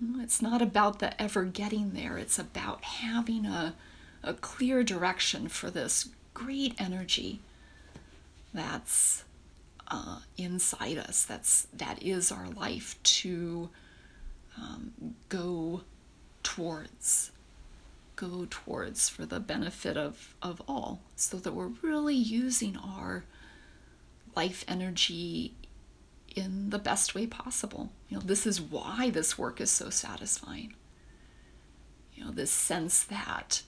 it's 0.00 0.40
not 0.40 0.62
about 0.62 0.98
the 0.98 1.20
ever 1.20 1.44
getting 1.44 1.92
there, 1.92 2.18
it's 2.18 2.38
about 2.38 2.84
having 2.84 3.46
a, 3.46 3.74
a 4.22 4.34
clear 4.34 4.82
direction 4.82 5.48
for 5.48 5.70
this 5.70 6.08
great 6.34 6.74
energy 6.78 7.40
that's 8.54 9.24
uh, 9.88 10.20
inside 10.36 10.98
us, 10.98 11.24
that's, 11.24 11.66
that 11.72 12.02
is 12.02 12.30
our 12.30 12.48
life 12.48 12.96
to 13.02 13.70
um, 14.56 14.92
go 15.28 15.82
towards 16.42 17.32
go 18.18 18.48
towards 18.50 19.08
for 19.08 19.24
the 19.26 19.38
benefit 19.38 19.96
of, 19.96 20.34
of 20.42 20.60
all 20.66 21.00
so 21.14 21.36
that 21.36 21.54
we're 21.54 21.70
really 21.82 22.16
using 22.16 22.76
our 22.76 23.22
life 24.34 24.64
energy 24.66 25.52
in 26.38 26.70
the 26.70 26.78
best 26.78 27.14
way 27.14 27.26
possible. 27.26 27.90
You 28.08 28.16
know, 28.16 28.22
this 28.22 28.46
is 28.46 28.60
why 28.60 29.10
this 29.10 29.38
work 29.38 29.60
is 29.60 29.70
so 29.70 29.90
satisfying. 29.90 30.74
You 32.14 32.24
know, 32.24 32.30
this 32.30 32.50
sense 32.50 33.04
that 33.04 33.62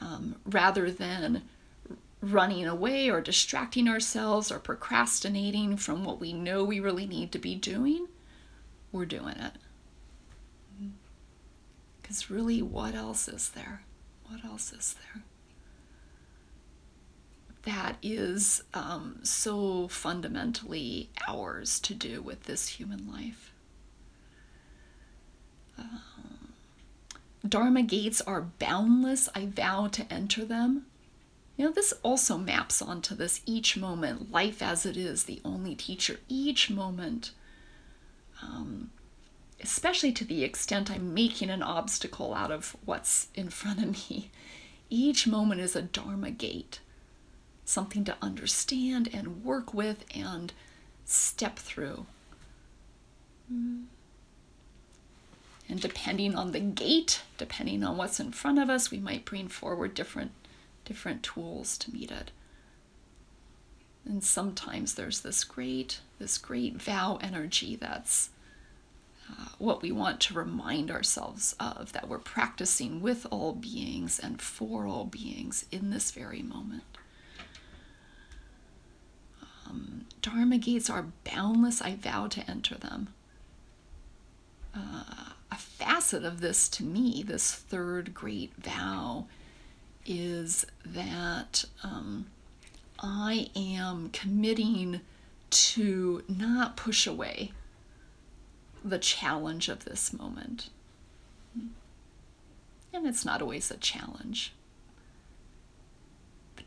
um, 0.00 0.36
rather 0.46 0.90
than 0.90 1.42
running 2.20 2.66
away 2.66 3.08
or 3.10 3.20
distracting 3.20 3.88
ourselves 3.88 4.50
or 4.50 4.58
procrastinating 4.58 5.76
from 5.76 6.04
what 6.04 6.20
we 6.20 6.32
know 6.32 6.64
we 6.64 6.80
really 6.80 7.06
need 7.06 7.32
to 7.32 7.38
be 7.38 7.54
doing, 7.54 8.06
we're 8.92 9.06
doing 9.06 9.36
it. 9.36 9.52
Because 12.00 12.30
really, 12.30 12.62
what 12.62 12.94
else 12.94 13.28
is 13.28 13.50
there? 13.50 13.82
What 14.26 14.44
else 14.44 14.72
is 14.72 14.94
there? 14.94 15.22
That 17.68 17.98
is 18.02 18.62
um, 18.72 19.18
so 19.22 19.88
fundamentally 19.88 21.10
ours 21.28 21.78
to 21.80 21.92
do 21.92 22.22
with 22.22 22.44
this 22.44 22.66
human 22.68 23.12
life. 23.12 23.52
Um, 25.78 26.54
Dharma 27.46 27.82
gates 27.82 28.22
are 28.22 28.40
boundless. 28.58 29.28
I 29.34 29.44
vow 29.46 29.88
to 29.88 30.10
enter 30.10 30.46
them. 30.46 30.86
You 31.58 31.66
know, 31.66 31.72
this 31.72 31.92
also 32.02 32.38
maps 32.38 32.80
onto 32.80 33.14
this 33.14 33.42
each 33.44 33.76
moment, 33.76 34.32
life 34.32 34.62
as 34.62 34.86
it 34.86 34.96
is, 34.96 35.24
the 35.24 35.42
only 35.44 35.74
teacher. 35.74 36.20
Each 36.26 36.70
moment, 36.70 37.32
um, 38.42 38.92
especially 39.62 40.12
to 40.12 40.24
the 40.24 40.42
extent 40.42 40.90
I'm 40.90 41.12
making 41.12 41.50
an 41.50 41.62
obstacle 41.62 42.32
out 42.32 42.50
of 42.50 42.76
what's 42.86 43.28
in 43.34 43.50
front 43.50 43.82
of 43.82 43.90
me, 44.10 44.30
each 44.88 45.26
moment 45.26 45.60
is 45.60 45.76
a 45.76 45.82
Dharma 45.82 46.30
gate 46.30 46.80
something 47.68 48.02
to 48.04 48.16
understand 48.22 49.10
and 49.12 49.44
work 49.44 49.74
with 49.74 50.04
and 50.14 50.52
step 51.04 51.58
through. 51.58 52.06
And 55.68 55.80
depending 55.80 56.34
on 56.34 56.52
the 56.52 56.60
gate, 56.60 57.22
depending 57.36 57.84
on 57.84 57.98
what's 57.98 58.18
in 58.20 58.32
front 58.32 58.58
of 58.58 58.70
us, 58.70 58.90
we 58.90 58.98
might 58.98 59.26
bring 59.26 59.48
forward 59.48 59.94
different 59.94 60.32
different 60.86 61.22
tools 61.22 61.76
to 61.76 61.92
meet 61.92 62.10
it. 62.10 62.30
And 64.06 64.24
sometimes 64.24 64.94
there's 64.94 65.20
this 65.20 65.44
great 65.44 66.00
this 66.18 66.38
great 66.38 66.80
vow 66.80 67.18
energy 67.20 67.76
that's 67.76 68.30
uh, 69.30 69.48
what 69.58 69.82
we 69.82 69.92
want 69.92 70.20
to 70.20 70.32
remind 70.32 70.90
ourselves 70.90 71.54
of 71.60 71.92
that 71.92 72.08
we're 72.08 72.18
practicing 72.18 73.02
with 73.02 73.26
all 73.30 73.52
beings 73.52 74.18
and 74.18 74.40
for 74.40 74.86
all 74.86 75.04
beings 75.04 75.66
in 75.70 75.90
this 75.90 76.10
very 76.10 76.40
moment. 76.40 76.84
Um, 79.68 80.06
Dharma 80.22 80.58
gates 80.58 80.90
are 80.90 81.06
boundless. 81.24 81.82
I 81.82 81.94
vow 81.94 82.26
to 82.28 82.50
enter 82.50 82.74
them. 82.76 83.08
Uh, 84.74 85.32
a 85.50 85.56
facet 85.56 86.24
of 86.24 86.40
this 86.40 86.68
to 86.70 86.84
me, 86.84 87.22
this 87.22 87.52
third 87.52 88.14
great 88.14 88.52
vow, 88.56 89.26
is 90.06 90.66
that 90.84 91.64
um, 91.82 92.26
I 93.00 93.50
am 93.56 94.10
committing 94.10 95.00
to 95.50 96.22
not 96.28 96.76
push 96.76 97.06
away 97.06 97.52
the 98.84 98.98
challenge 98.98 99.68
of 99.68 99.84
this 99.84 100.12
moment. 100.12 100.70
And 102.92 103.06
it's 103.06 103.24
not 103.24 103.42
always 103.42 103.70
a 103.70 103.76
challenge. 103.76 104.52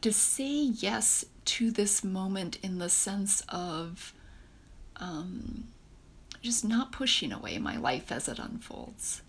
To 0.02 0.12
say 0.12 0.52
yes 0.52 1.26
to 1.46 1.72
this 1.72 2.04
moment 2.04 2.58
in 2.64 2.80
the 2.80 2.90
sense 2.90 3.42
of 3.50 4.14
um, 4.98 5.66
just 6.42 6.66
not 6.66 6.92
pushing 6.92 7.32
away 7.32 7.58
my 7.60 7.78
life 7.78 8.12
as 8.12 8.28
it 8.28 8.40
unfolds. 8.40 9.22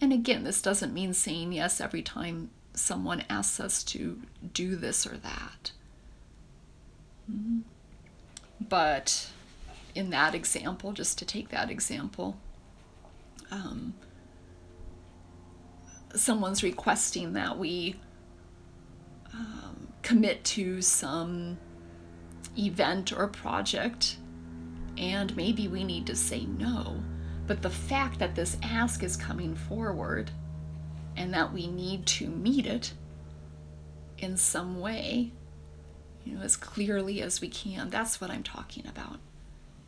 And 0.00 0.12
again, 0.12 0.44
this 0.44 0.62
doesn't 0.62 0.94
mean 0.94 1.14
saying 1.14 1.52
yes 1.52 1.80
every 1.80 2.02
time 2.02 2.50
someone 2.74 3.24
asks 3.30 3.60
us 3.60 3.84
to 3.84 4.20
do 4.52 4.76
this 4.76 5.06
or 5.06 5.16
that. 5.18 5.72
Mm-hmm. 7.30 7.60
But 8.60 9.30
in 9.94 10.10
that 10.10 10.34
example, 10.34 10.92
just 10.92 11.18
to 11.18 11.24
take 11.24 11.50
that 11.50 11.70
example, 11.70 12.36
um, 13.50 13.94
someone's 16.14 16.62
requesting 16.62 17.32
that 17.34 17.58
we 17.58 17.96
commit 20.04 20.44
to 20.44 20.80
some 20.80 21.58
event 22.56 23.12
or 23.12 23.26
project, 23.26 24.18
and 24.96 25.34
maybe 25.36 25.66
we 25.66 25.82
need 25.82 26.06
to 26.06 26.14
say 26.14 26.44
no. 26.44 27.02
But 27.46 27.62
the 27.62 27.70
fact 27.70 28.20
that 28.20 28.36
this 28.36 28.56
ask 28.62 29.02
is 29.02 29.16
coming 29.16 29.56
forward 29.56 30.30
and 31.16 31.34
that 31.34 31.52
we 31.52 31.66
need 31.66 32.06
to 32.06 32.28
meet 32.28 32.66
it 32.66 32.92
in 34.18 34.36
some 34.36 34.78
way, 34.80 35.32
you 36.24 36.36
know, 36.36 36.42
as 36.42 36.56
clearly 36.56 37.20
as 37.20 37.40
we 37.40 37.48
can, 37.48 37.90
that's 37.90 38.20
what 38.20 38.30
I'm 38.30 38.42
talking 38.42 38.86
about. 38.86 39.18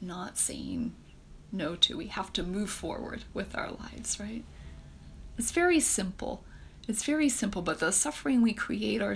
Not 0.00 0.38
saying 0.38 0.94
no 1.52 1.76
to. 1.76 1.96
We 1.96 2.08
have 2.08 2.32
to 2.34 2.42
move 2.42 2.70
forward 2.70 3.24
with 3.32 3.56
our 3.56 3.70
lives, 3.70 4.18
right? 4.18 4.44
It's 5.38 5.52
very 5.52 5.80
simple. 5.80 6.44
It's 6.88 7.04
very 7.04 7.28
simple, 7.28 7.62
but 7.62 7.80
the 7.80 7.90
suffering 7.90 8.42
we 8.42 8.52
create 8.52 9.02
our, 9.02 9.14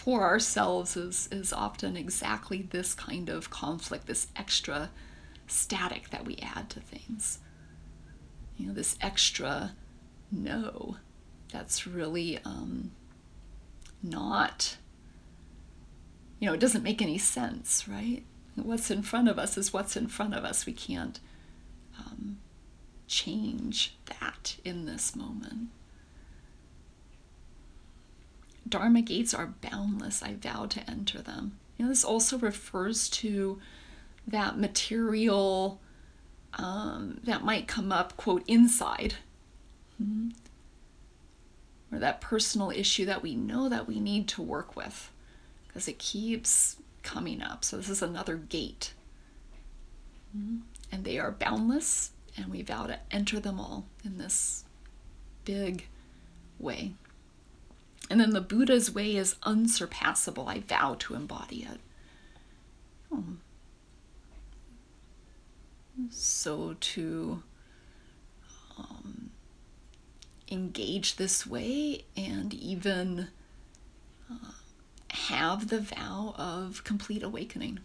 for 0.00 0.22
ourselves 0.22 0.96
is, 0.96 1.28
is 1.30 1.52
often 1.52 1.94
exactly 1.94 2.62
this 2.62 2.94
kind 2.94 3.28
of 3.28 3.50
conflict, 3.50 4.06
this 4.06 4.28
extra 4.34 4.88
static 5.46 6.08
that 6.08 6.24
we 6.24 6.36
add 6.36 6.70
to 6.70 6.80
things. 6.80 7.40
You 8.56 8.68
know, 8.68 8.72
this 8.72 8.96
extra 9.02 9.72
no 10.32 10.96
that's 11.52 11.86
really 11.86 12.38
um, 12.46 12.92
not, 14.02 14.78
you 16.38 16.46
know, 16.46 16.54
it 16.54 16.60
doesn't 16.60 16.82
make 16.82 17.02
any 17.02 17.18
sense, 17.18 17.86
right? 17.86 18.22
What's 18.54 18.90
in 18.90 19.02
front 19.02 19.28
of 19.28 19.38
us 19.38 19.58
is 19.58 19.74
what's 19.74 19.98
in 19.98 20.06
front 20.06 20.34
of 20.34 20.46
us. 20.46 20.64
We 20.64 20.72
can't 20.72 21.20
um, 21.98 22.38
change 23.06 23.98
that 24.06 24.56
in 24.64 24.86
this 24.86 25.14
moment. 25.14 25.68
Dharma 28.70 29.02
gates 29.02 29.34
are 29.34 29.54
boundless. 29.60 30.22
I 30.22 30.34
vow 30.34 30.66
to 30.66 30.90
enter 30.90 31.20
them. 31.20 31.58
You 31.76 31.84
know, 31.84 31.90
this 31.90 32.04
also 32.04 32.38
refers 32.38 33.08
to 33.10 33.58
that 34.26 34.58
material 34.58 35.80
um, 36.54 37.20
that 37.24 37.44
might 37.44 37.68
come 37.68 37.92
up, 37.92 38.16
quote, 38.16 38.44
inside. 38.46 39.14
Mm-hmm. 40.02 40.30
Or 41.92 41.98
that 41.98 42.20
personal 42.20 42.70
issue 42.70 43.04
that 43.06 43.22
we 43.22 43.34
know 43.34 43.68
that 43.68 43.88
we 43.88 43.98
need 43.98 44.28
to 44.28 44.42
work 44.42 44.76
with 44.76 45.10
because 45.66 45.88
it 45.88 45.98
keeps 45.98 46.76
coming 47.02 47.42
up. 47.42 47.64
So, 47.64 47.76
this 47.76 47.88
is 47.88 48.02
another 48.02 48.36
gate. 48.36 48.94
Mm-hmm. 50.36 50.58
And 50.92 51.04
they 51.04 51.18
are 51.18 51.32
boundless, 51.32 52.12
and 52.36 52.48
we 52.48 52.62
vow 52.62 52.86
to 52.86 52.98
enter 53.10 53.40
them 53.40 53.58
all 53.58 53.86
in 54.04 54.18
this 54.18 54.64
big 55.44 55.86
way. 56.58 56.94
And 58.10 58.20
then 58.20 58.30
the 58.30 58.40
Buddha's 58.40 58.90
way 58.90 59.14
is 59.14 59.36
unsurpassable. 59.44 60.48
I 60.48 60.58
vow 60.58 60.96
to 60.98 61.14
embody 61.14 61.62
it. 61.62 61.78
Oh. 63.12 63.24
So 66.10 66.76
to 66.80 67.42
um, 68.76 69.30
engage 70.50 71.16
this 71.16 71.46
way 71.46 72.04
and 72.16 72.52
even 72.52 73.28
uh, 74.28 74.52
have 75.10 75.68
the 75.68 75.80
vow 75.80 76.34
of 76.36 76.82
complete 76.82 77.22
awakening, 77.22 77.78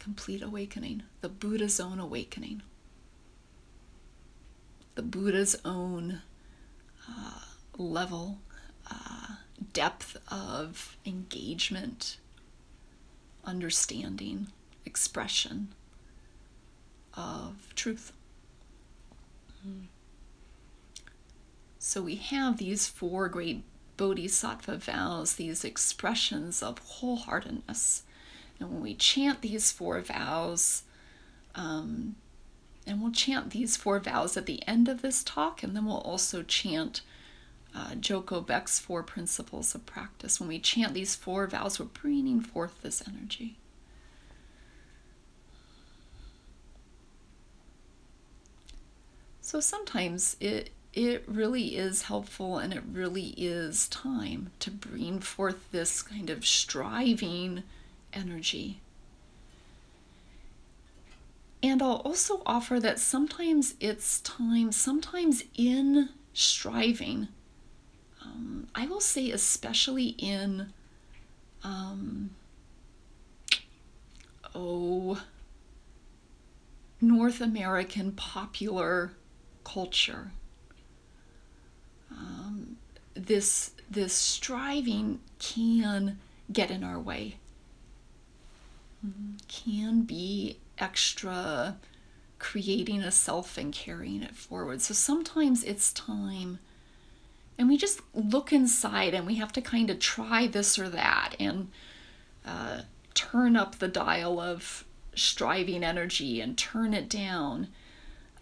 complete 0.00 0.42
awakening, 0.42 1.04
the 1.20 1.28
Buddha's 1.28 1.78
own 1.78 2.00
awakening, 2.00 2.62
the 4.96 5.02
Buddha's 5.02 5.56
own 5.64 6.22
uh, 7.08 7.40
level, 7.76 8.38
uh, 8.90 9.36
depth 9.72 10.16
of 10.28 10.96
engagement, 11.04 12.18
understanding, 13.44 14.48
expression 14.84 15.68
of 17.14 17.72
truth. 17.74 18.12
So 21.78 22.02
we 22.02 22.16
have 22.16 22.58
these 22.58 22.86
four 22.88 23.28
great 23.28 23.62
bodhisattva 23.96 24.78
vows, 24.78 25.34
these 25.34 25.64
expressions 25.64 26.62
of 26.62 26.80
wholeheartedness. 26.84 28.02
And 28.58 28.72
when 28.72 28.80
we 28.80 28.94
chant 28.94 29.42
these 29.42 29.70
four 29.72 30.00
vows, 30.00 30.84
um, 31.54 32.16
and 32.86 33.02
we'll 33.02 33.12
chant 33.12 33.50
these 33.50 33.76
four 33.76 33.98
vows 34.00 34.36
at 34.36 34.46
the 34.46 34.66
end 34.66 34.88
of 34.88 35.02
this 35.02 35.22
talk, 35.22 35.62
and 35.62 35.76
then 35.76 35.84
we'll 35.84 35.98
also 35.98 36.42
chant 36.42 37.02
uh, 37.74 37.94
Joko 37.94 38.40
Beck's 38.40 38.78
four 38.78 39.02
principles 39.02 39.74
of 39.74 39.86
practice. 39.86 40.38
When 40.38 40.48
we 40.48 40.58
chant 40.58 40.94
these 40.94 41.14
four 41.14 41.46
vows, 41.46 41.78
we're 41.78 41.86
bringing 41.86 42.40
forth 42.40 42.82
this 42.82 43.02
energy. 43.06 43.56
So 49.40 49.60
sometimes 49.60 50.36
it 50.40 50.70
it 50.92 51.24
really 51.26 51.76
is 51.76 52.02
helpful 52.02 52.58
and 52.58 52.72
it 52.72 52.82
really 52.92 53.34
is 53.36 53.88
time 53.88 54.50
to 54.60 54.70
bring 54.70 55.20
forth 55.20 55.70
this 55.72 56.02
kind 56.02 56.28
of 56.28 56.46
striving 56.46 57.62
energy. 58.12 58.80
And 61.62 61.80
I'll 61.80 62.02
also 62.04 62.42
offer 62.44 62.80
that 62.80 62.98
sometimes 62.98 63.74
it's 63.80 64.20
time, 64.20 64.72
sometimes 64.72 65.44
in 65.56 66.10
striving, 66.34 67.28
um, 68.32 68.66
I 68.74 68.86
will 68.86 69.00
say, 69.00 69.30
especially 69.30 70.14
in, 70.18 70.72
um, 71.62 72.30
oh, 74.54 75.20
North 77.00 77.40
American 77.40 78.12
popular 78.12 79.12
culture. 79.64 80.30
Um, 82.10 82.76
this 83.14 83.72
this 83.90 84.14
striving 84.14 85.20
can 85.38 86.18
get 86.52 86.70
in 86.70 86.84
our 86.84 86.98
way. 86.98 87.36
Mm-hmm. 89.04 89.36
Can 89.48 90.02
be 90.02 90.58
extra 90.78 91.76
creating 92.38 93.02
a 93.02 93.10
self 93.10 93.56
and 93.58 93.72
carrying 93.72 94.22
it 94.22 94.34
forward. 94.34 94.80
So 94.80 94.94
sometimes 94.94 95.62
it's 95.62 95.92
time 95.92 96.58
and 97.58 97.68
we 97.68 97.76
just 97.76 98.00
look 98.14 98.52
inside 98.52 99.14
and 99.14 99.26
we 99.26 99.36
have 99.36 99.52
to 99.52 99.60
kind 99.60 99.90
of 99.90 99.98
try 99.98 100.46
this 100.46 100.78
or 100.78 100.88
that 100.88 101.34
and 101.38 101.68
uh, 102.46 102.82
turn 103.14 103.56
up 103.56 103.78
the 103.78 103.88
dial 103.88 104.40
of 104.40 104.84
striving 105.14 105.84
energy 105.84 106.40
and 106.40 106.56
turn 106.56 106.94
it 106.94 107.08
down 107.08 107.68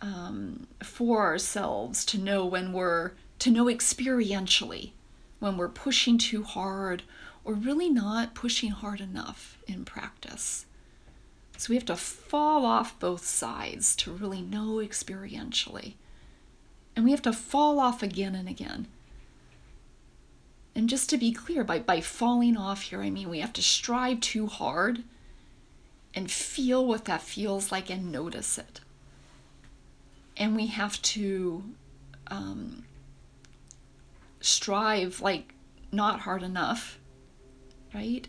um, 0.01 0.67
for 0.83 1.23
ourselves 1.23 2.05
to 2.07 2.19
know 2.19 2.47
when 2.47 2.73
we're 2.73 3.13
to 3.39 3.51
know 3.51 3.67
experientially 3.67 4.93
when 5.41 5.57
we're 5.57 5.69
pushing 5.69 6.19
too 6.19 6.45
hard 6.45 7.03
or 7.45 7.55
really 7.55 7.89
not 7.89 8.35
pushing 8.35 8.71
hard 8.71 9.01
enough 9.01 9.59
in 9.67 9.85
practice. 9.85 10.67
So 11.57 11.71
we 11.71 11.75
have 11.75 11.87
to 11.87 11.97
fall 11.97 12.65
off 12.65 12.99
both 13.01 13.25
sides 13.25 13.97
to 13.97 14.13
really 14.13 14.43
know 14.43 14.77
experientially. 14.77 15.95
And 16.95 17.05
we 17.05 17.11
have 17.11 17.23
to 17.23 17.33
fall 17.33 17.81
off 17.81 18.03
again 18.03 18.35
and 18.35 18.49
again. 18.49 18.87
And 20.81 20.89
just 20.89 21.11
to 21.11 21.19
be 21.19 21.31
clear, 21.31 21.63
by, 21.63 21.81
by 21.81 22.01
falling 22.01 22.57
off 22.57 22.81
here, 22.81 23.03
I 23.03 23.11
mean 23.11 23.29
we 23.29 23.41
have 23.41 23.53
to 23.53 23.63
strive 23.63 24.21
too 24.21 24.47
hard 24.47 25.03
and 26.15 26.31
feel 26.31 26.87
what 26.87 27.05
that 27.05 27.21
feels 27.21 27.71
like 27.71 27.91
and 27.91 28.11
notice 28.11 28.57
it. 28.57 28.81
And 30.39 30.57
we 30.57 30.69
have 30.69 31.03
to 31.03 31.65
um, 32.29 32.87
strive 34.41 35.21
like 35.21 35.53
not 35.93 36.21
hard 36.21 36.43
enough, 36.43 36.99
right? 37.93 38.27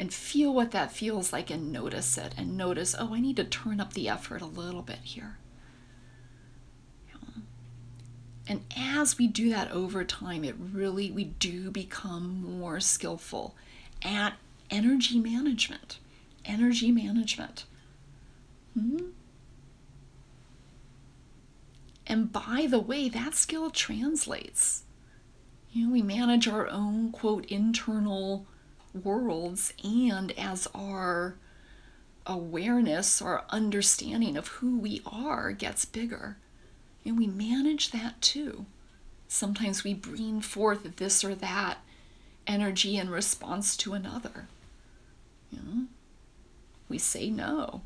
And 0.00 0.14
feel 0.14 0.54
what 0.54 0.70
that 0.70 0.92
feels 0.92 1.30
like 1.30 1.50
and 1.50 1.70
notice 1.70 2.16
it 2.16 2.32
and 2.38 2.56
notice, 2.56 2.94
oh, 2.98 3.12
I 3.14 3.20
need 3.20 3.36
to 3.36 3.44
turn 3.44 3.82
up 3.82 3.92
the 3.92 4.08
effort 4.08 4.40
a 4.40 4.46
little 4.46 4.80
bit 4.80 5.00
here. 5.02 5.36
And 8.46 8.64
as 8.76 9.18
we 9.18 9.28
do 9.28 9.50
that 9.50 9.70
over 9.70 10.04
time, 10.04 10.44
it 10.44 10.56
really, 10.58 11.10
we 11.10 11.24
do 11.24 11.70
become 11.70 12.58
more 12.58 12.80
skillful 12.80 13.54
at 14.02 14.34
energy 14.70 15.20
management. 15.20 15.98
Energy 16.44 16.90
management. 16.90 17.64
hmm 18.74 19.10
And 22.06 22.32
by 22.32 22.66
the 22.68 22.80
way, 22.80 23.08
that 23.08 23.34
skill 23.34 23.70
translates. 23.70 24.82
You 25.72 25.86
know, 25.86 25.92
we 25.92 26.02
manage 26.02 26.48
our 26.48 26.68
own, 26.68 27.12
quote, 27.12 27.46
internal 27.46 28.44
worlds, 28.92 29.72
and 29.82 30.32
as 30.32 30.68
our 30.74 31.36
awareness, 32.26 33.22
our 33.22 33.44
understanding 33.48 34.36
of 34.36 34.48
who 34.48 34.78
we 34.78 35.00
are 35.06 35.52
gets 35.52 35.84
bigger, 35.84 36.36
and 37.04 37.18
we 37.18 37.26
manage 37.26 37.90
that 37.90 38.20
too. 38.20 38.66
Sometimes 39.28 39.82
we 39.82 39.94
bring 39.94 40.40
forth 40.40 40.96
this 40.96 41.24
or 41.24 41.34
that 41.36 41.78
energy 42.46 42.96
in 42.96 43.10
response 43.10 43.76
to 43.78 43.94
another. 43.94 44.46
You 45.50 45.58
know? 45.58 45.86
We 46.88 46.98
say 46.98 47.30
no. 47.30 47.82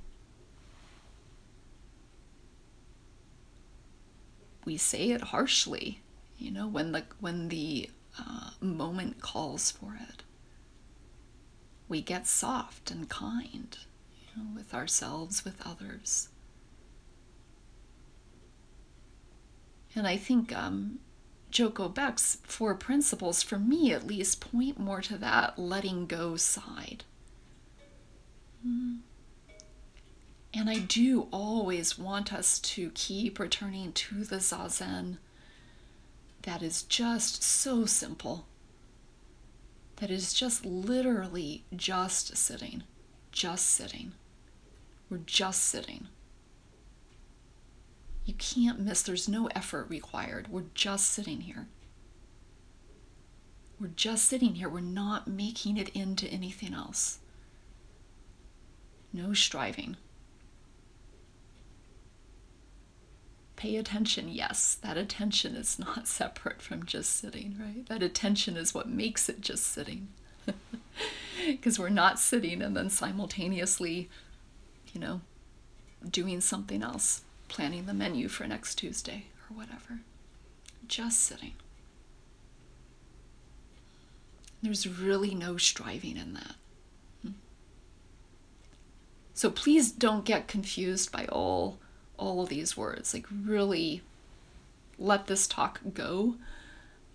We 4.65 4.77
say 4.77 5.11
it 5.11 5.21
harshly, 5.21 6.01
you 6.39 6.51
know, 6.51 6.67
when 6.67 6.91
the 6.91 7.05
when 7.21 7.49
the 7.49 7.89
uh, 8.19 8.51
moment 8.61 9.21
calls 9.21 9.71
for 9.71 9.97
it. 10.11 10.25
We 11.89 12.03
get 12.03 12.27
soft 12.27 12.91
and 12.91 13.09
kind, 13.09 13.79
you 14.21 14.43
know, 14.43 14.49
with 14.57 14.75
ourselves, 14.75 15.45
with 15.45 15.65
others. 15.65 16.29
And 19.97 20.07
I 20.07 20.19
think 20.19 20.55
um, 20.55 20.99
Joko 21.51 21.89
Beck's 21.89 22.39
four 22.45 22.75
principles, 22.75 23.43
for 23.43 23.59
me 23.59 23.93
at 23.93 24.07
least, 24.07 24.41
point 24.41 24.79
more 24.79 25.01
to 25.01 25.17
that 25.17 25.59
letting 25.59 26.07
go 26.07 26.37
side. 26.37 27.05
Mm. 28.65 28.99
And 30.53 30.71
I 30.71 30.79
do 30.79 31.29
always 31.33 31.99
want 31.99 32.33
us 32.33 32.59
to 32.61 32.91
keep 32.91 33.39
returning 33.39 33.93
to 33.93 34.23
the 34.25 34.37
Zazen 34.37 35.17
that 36.43 36.63
is 36.63 36.83
just 36.83 37.43
so 37.43 37.87
simple, 37.87 38.47
that 39.97 40.11
is 40.11 40.33
just 40.33 40.65
literally 40.65 41.65
just 41.75 42.37
sitting, 42.37 42.85
just 43.33 43.67
sitting. 43.67 44.13
We're 45.11 45.19
just 45.19 45.65
sitting. 45.65 46.09
You 48.27 48.35
can't 48.35 48.81
miss, 48.81 49.03
there's 49.03 49.29
no 49.29 49.47
effort 49.55 49.89
required. 49.89 50.49
We're 50.51 50.65
just 50.75 51.11
sitting 51.13 51.43
here. 51.43 51.69
We're 53.81 53.87
just 53.95 54.27
sitting 54.27 54.57
here. 54.57 54.69
We're 54.69 54.81
not 54.81 55.29
making 55.29 55.77
it 55.77 55.91
into 55.91 56.27
anything 56.27 56.75
else. 56.75 57.21
No 59.13 59.33
striving. 59.33 59.97
Pay 63.55 63.77
attention, 63.77 64.29
yes. 64.29 64.77
That 64.83 64.97
attention 64.97 65.55
is 65.55 65.79
not 65.79 66.09
separate 66.09 66.61
from 66.61 66.85
just 66.85 67.17
sitting, 67.17 67.55
right? 67.61 67.87
That 67.87 68.03
attention 68.03 68.57
is 68.57 68.75
what 68.75 68.89
makes 68.89 69.29
it 69.29 69.41
just 69.41 69.67
sitting. 69.67 70.09
Because 71.47 71.79
we're 71.79 71.91
not 71.91 72.19
sitting 72.19 72.63
and 72.63 72.75
then 72.75 72.89
simultaneously, 72.89 74.09
you 74.95 75.01
know, 75.01 75.21
doing 76.11 76.41
something 76.41 76.83
else 76.83 77.21
planning 77.49 77.87
the 77.87 77.95
menu 77.95 78.29
for 78.29 78.47
next 78.47 78.77
Tuesday 78.77 79.27
or 79.51 79.57
whatever. 79.57 80.01
Just 80.87 81.21
sitting. 81.21 81.55
There's 84.63 84.87
really 84.87 85.35
no 85.35 85.57
striving 85.57 86.17
in 86.17 86.35
that. 86.35 86.55
Hmm. 87.23 87.31
So 89.35 89.51
please 89.51 89.93
don't 89.93 90.25
get 90.25 90.49
confused 90.49 91.13
by 91.13 91.27
all 91.27 91.79
all 92.19 92.43
of 92.43 92.49
these 92.49 92.77
words. 92.77 93.13
Like 93.13 93.27
really 93.31 94.03
let 94.99 95.27
this 95.27 95.47
talk 95.47 95.81
go. 95.93 96.37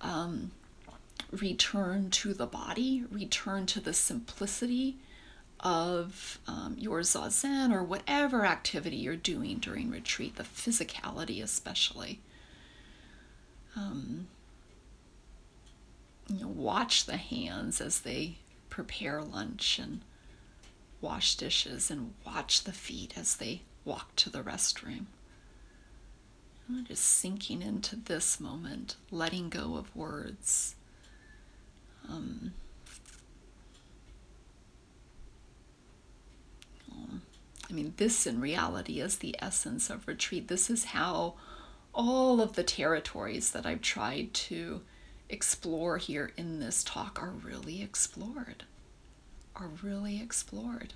Um, 0.02 0.52
return 1.32 2.10
to 2.12 2.34
the 2.34 2.46
body, 2.46 3.06
return 3.10 3.66
to 3.68 3.80
the 3.80 3.94
simplicity 3.94 4.98
of 5.62 6.40
um, 6.48 6.76
your 6.78 7.02
zazen 7.02 7.74
or 7.74 7.84
whatever 7.84 8.46
activity 8.46 8.98
you're 8.98 9.16
doing 9.16 9.58
during 9.58 9.90
retreat, 9.90 10.36
the 10.36 10.44
physicality 10.44 11.42
especially. 11.42 12.20
Um, 13.76 14.28
you 16.28 16.42
know, 16.42 16.48
watch 16.48 17.06
the 17.06 17.18
hands 17.18 17.80
as 17.80 18.02
they 18.02 18.38
prepare 18.70 19.22
lunch 19.22 19.80
and 19.80 20.02
wash 21.02 21.36
dishes, 21.36 21.90
and 21.90 22.14
watch 22.26 22.64
the 22.64 22.72
feet 22.72 23.18
as 23.18 23.36
they 23.36 23.62
walk 23.84 24.16
to 24.16 24.30
the 24.30 24.42
restroom. 24.42 25.06
just 26.84 27.04
sinking 27.04 27.62
into 27.62 27.96
this 27.96 28.40
moment, 28.40 28.96
letting 29.10 29.50
go 29.50 29.76
of 29.76 29.94
words. 29.96 30.76
Um, 32.08 32.54
I 37.72 37.74
mean, 37.74 37.94
this 37.96 38.28
in 38.28 38.42
reality 38.42 39.00
is 39.00 39.18
the 39.18 39.36
essence 39.40 39.90
of 39.90 40.08
retreat. 40.08 40.50
This 40.50 40.70
is 40.70 40.86
how 40.86 41.36
all 41.94 42.42
of 42.42 42.54
the 42.54 42.64
territories 42.64 43.52
that 43.52 43.66
I've 43.66 43.82
tried 43.82 44.34
to 44.34 44.82
explore 45.30 45.98
here 45.98 46.32
in 46.36 46.60
this 46.60 46.84
talk 46.84 47.22
are 47.22 47.30
really 47.30 47.82
explored. 47.82 48.66
Are 49.56 49.70
really 49.82 50.22
explored. 50.22 50.96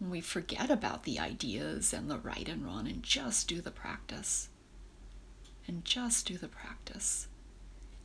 We 0.00 0.20
forget 0.20 0.70
about 0.70 1.04
the 1.04 1.18
ideas 1.18 1.94
and 1.94 2.10
the 2.10 2.18
right 2.18 2.48
and 2.48 2.64
wrong 2.64 2.86
and 2.86 3.02
just 3.02 3.48
do 3.48 3.62
the 3.62 3.70
practice. 3.70 4.50
And 5.66 5.84
just 5.84 6.26
do 6.26 6.36
the 6.36 6.48
practice. 6.48 7.28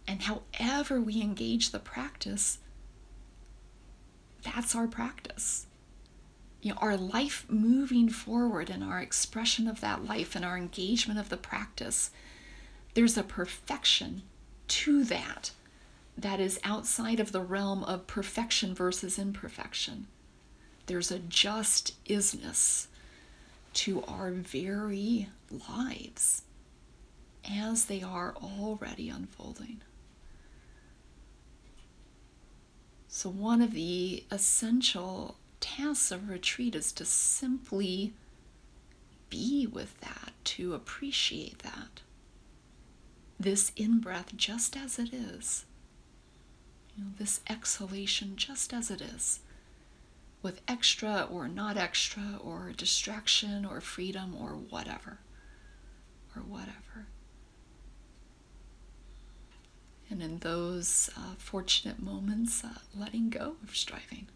And 0.07 0.21
however 0.21 1.01
we 1.01 1.21
engage 1.21 1.71
the 1.71 1.79
practice, 1.79 2.59
that's 4.43 4.75
our 4.75 4.87
practice 4.87 5.64
you 6.65 6.71
know, 6.71 6.79
our 6.81 6.97
life 6.97 7.45
moving 7.47 8.09
forward 8.09 8.71
and 8.71 8.83
our 8.83 8.99
expression 8.99 9.67
of 9.67 9.81
that 9.81 10.03
life 10.03 10.35
and 10.35 10.43
our 10.43 10.57
engagement 10.57 11.19
of 11.19 11.29
the 11.29 11.37
practice, 11.37 12.09
there's 12.95 13.15
a 13.15 13.21
perfection 13.21 14.23
to 14.67 15.03
that 15.03 15.51
that 16.17 16.39
is 16.39 16.59
outside 16.63 17.19
of 17.19 17.31
the 17.31 17.41
realm 17.41 17.83
of 17.83 18.07
perfection 18.07 18.73
versus 18.73 19.19
imperfection. 19.19 20.07
There's 20.87 21.11
a 21.11 21.19
just 21.19 22.03
isness 22.07 22.87
to 23.73 24.03
our 24.07 24.31
very 24.31 25.29
lives 25.69 26.41
as 27.47 27.85
they 27.85 28.01
are 28.01 28.33
already 28.41 29.07
unfolding. 29.07 29.81
So, 33.07 33.29
one 33.29 33.61
of 33.61 33.73
the 33.73 34.23
essential 34.31 35.37
tasks 35.59 36.11
of 36.11 36.29
retreat 36.29 36.75
is 36.75 36.91
to 36.93 37.05
simply 37.05 38.13
be 39.29 39.67
with 39.67 39.99
that, 40.01 40.33
to 40.43 40.73
appreciate 40.73 41.59
that. 41.59 42.01
This 43.39 43.71
in 43.75 43.99
breath 43.99 44.35
just 44.35 44.77
as 44.77 44.97
it 44.97 45.13
is. 45.13 45.65
You 46.95 47.03
know, 47.03 47.09
this 47.17 47.41
exhalation 47.49 48.35
just 48.37 48.73
as 48.73 48.89
it 48.89 49.01
is. 49.01 49.39
With 50.41 50.61
extra 50.67 51.27
or 51.29 51.47
not 51.47 51.75
extra, 51.75 52.39
or 52.43 52.71
distraction 52.77 53.65
or 53.65 53.81
freedom 53.81 54.35
or 54.39 54.51
whatever. 54.51 55.19
Or 56.35 56.43
whatever. 56.43 57.07
And 60.09 60.21
in 60.21 60.37
those 60.39 61.09
uh, 61.17 61.33
fortunate 61.37 62.01
moments, 62.01 62.63
uh, 62.63 62.69
letting 62.95 63.29
go 63.29 63.55
of 63.63 63.75
striving 63.75 64.27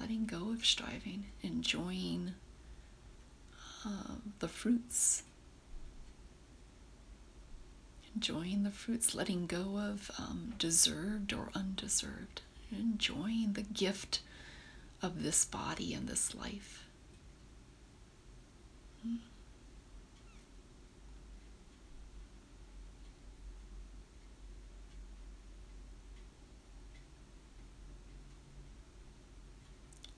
letting 0.00 0.26
go 0.26 0.50
of 0.52 0.64
striving, 0.64 1.24
enjoying 1.42 2.34
uh, 3.84 4.16
the 4.38 4.48
fruits, 4.48 5.22
enjoying 8.14 8.62
the 8.62 8.70
fruits, 8.70 9.14
letting 9.14 9.46
go 9.46 9.78
of 9.78 10.10
um, 10.18 10.54
deserved 10.58 11.32
or 11.32 11.50
undeserved, 11.54 12.42
enjoying 12.70 13.52
the 13.52 13.62
gift 13.62 14.20
of 15.02 15.22
this 15.22 15.44
body 15.44 15.94
and 15.94 16.08
this 16.08 16.34
life. 16.34 16.84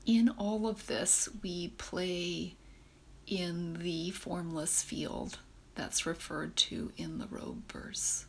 In 0.08 0.30
all 0.38 0.66
of 0.66 0.86
this, 0.86 1.28
we 1.42 1.68
play 1.68 2.54
in 3.26 3.74
the 3.74 4.08
formless 4.10 4.82
field 4.82 5.38
that's 5.74 6.06
referred 6.06 6.56
to 6.56 6.92
in 6.96 7.18
the 7.18 7.26
robe 7.26 7.70
verse. 7.70 8.24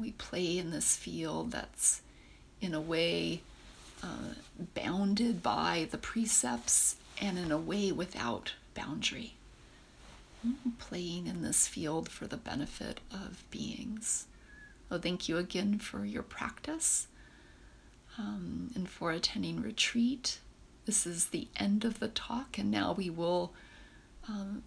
We 0.00 0.12
play 0.12 0.58
in 0.58 0.70
this 0.70 0.96
field 0.96 1.50
that's, 1.50 2.02
in 2.60 2.72
a 2.72 2.80
way, 2.80 3.42
uh, 4.00 4.34
bounded 4.74 5.42
by 5.42 5.88
the 5.90 5.98
precepts 5.98 6.94
and 7.20 7.36
in 7.36 7.50
a 7.50 7.58
way 7.58 7.90
without 7.90 8.52
boundary. 8.74 9.34
Playing 10.78 11.26
in 11.26 11.42
this 11.42 11.66
field 11.66 12.08
for 12.08 12.28
the 12.28 12.36
benefit 12.36 13.00
of 13.10 13.42
beings. 13.50 14.26
Oh, 14.88 14.98
thank 14.98 15.28
you 15.28 15.36
again 15.38 15.80
for 15.80 16.04
your 16.04 16.22
practice 16.22 17.08
um, 18.18 18.70
and 18.74 18.88
for 18.88 19.12
attending 19.12 19.62
retreat. 19.62 20.38
This 20.84 21.06
is 21.06 21.26
the 21.26 21.48
end 21.56 21.84
of 21.84 22.00
the 22.00 22.08
talk, 22.08 22.58
and 22.58 22.70
now 22.70 22.92
we 22.92 23.08
will 23.08 23.52
um, 24.28 24.62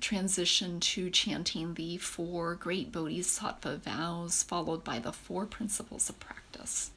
transition 0.00 0.80
to 0.80 1.10
chanting 1.10 1.74
the 1.74 1.96
four 1.96 2.54
great 2.54 2.92
bodhisattva 2.92 3.78
vows, 3.78 4.42
followed 4.42 4.84
by 4.84 4.98
the 4.98 5.12
four 5.12 5.46
principles 5.46 6.08
of 6.08 6.20
practice. 6.20 6.90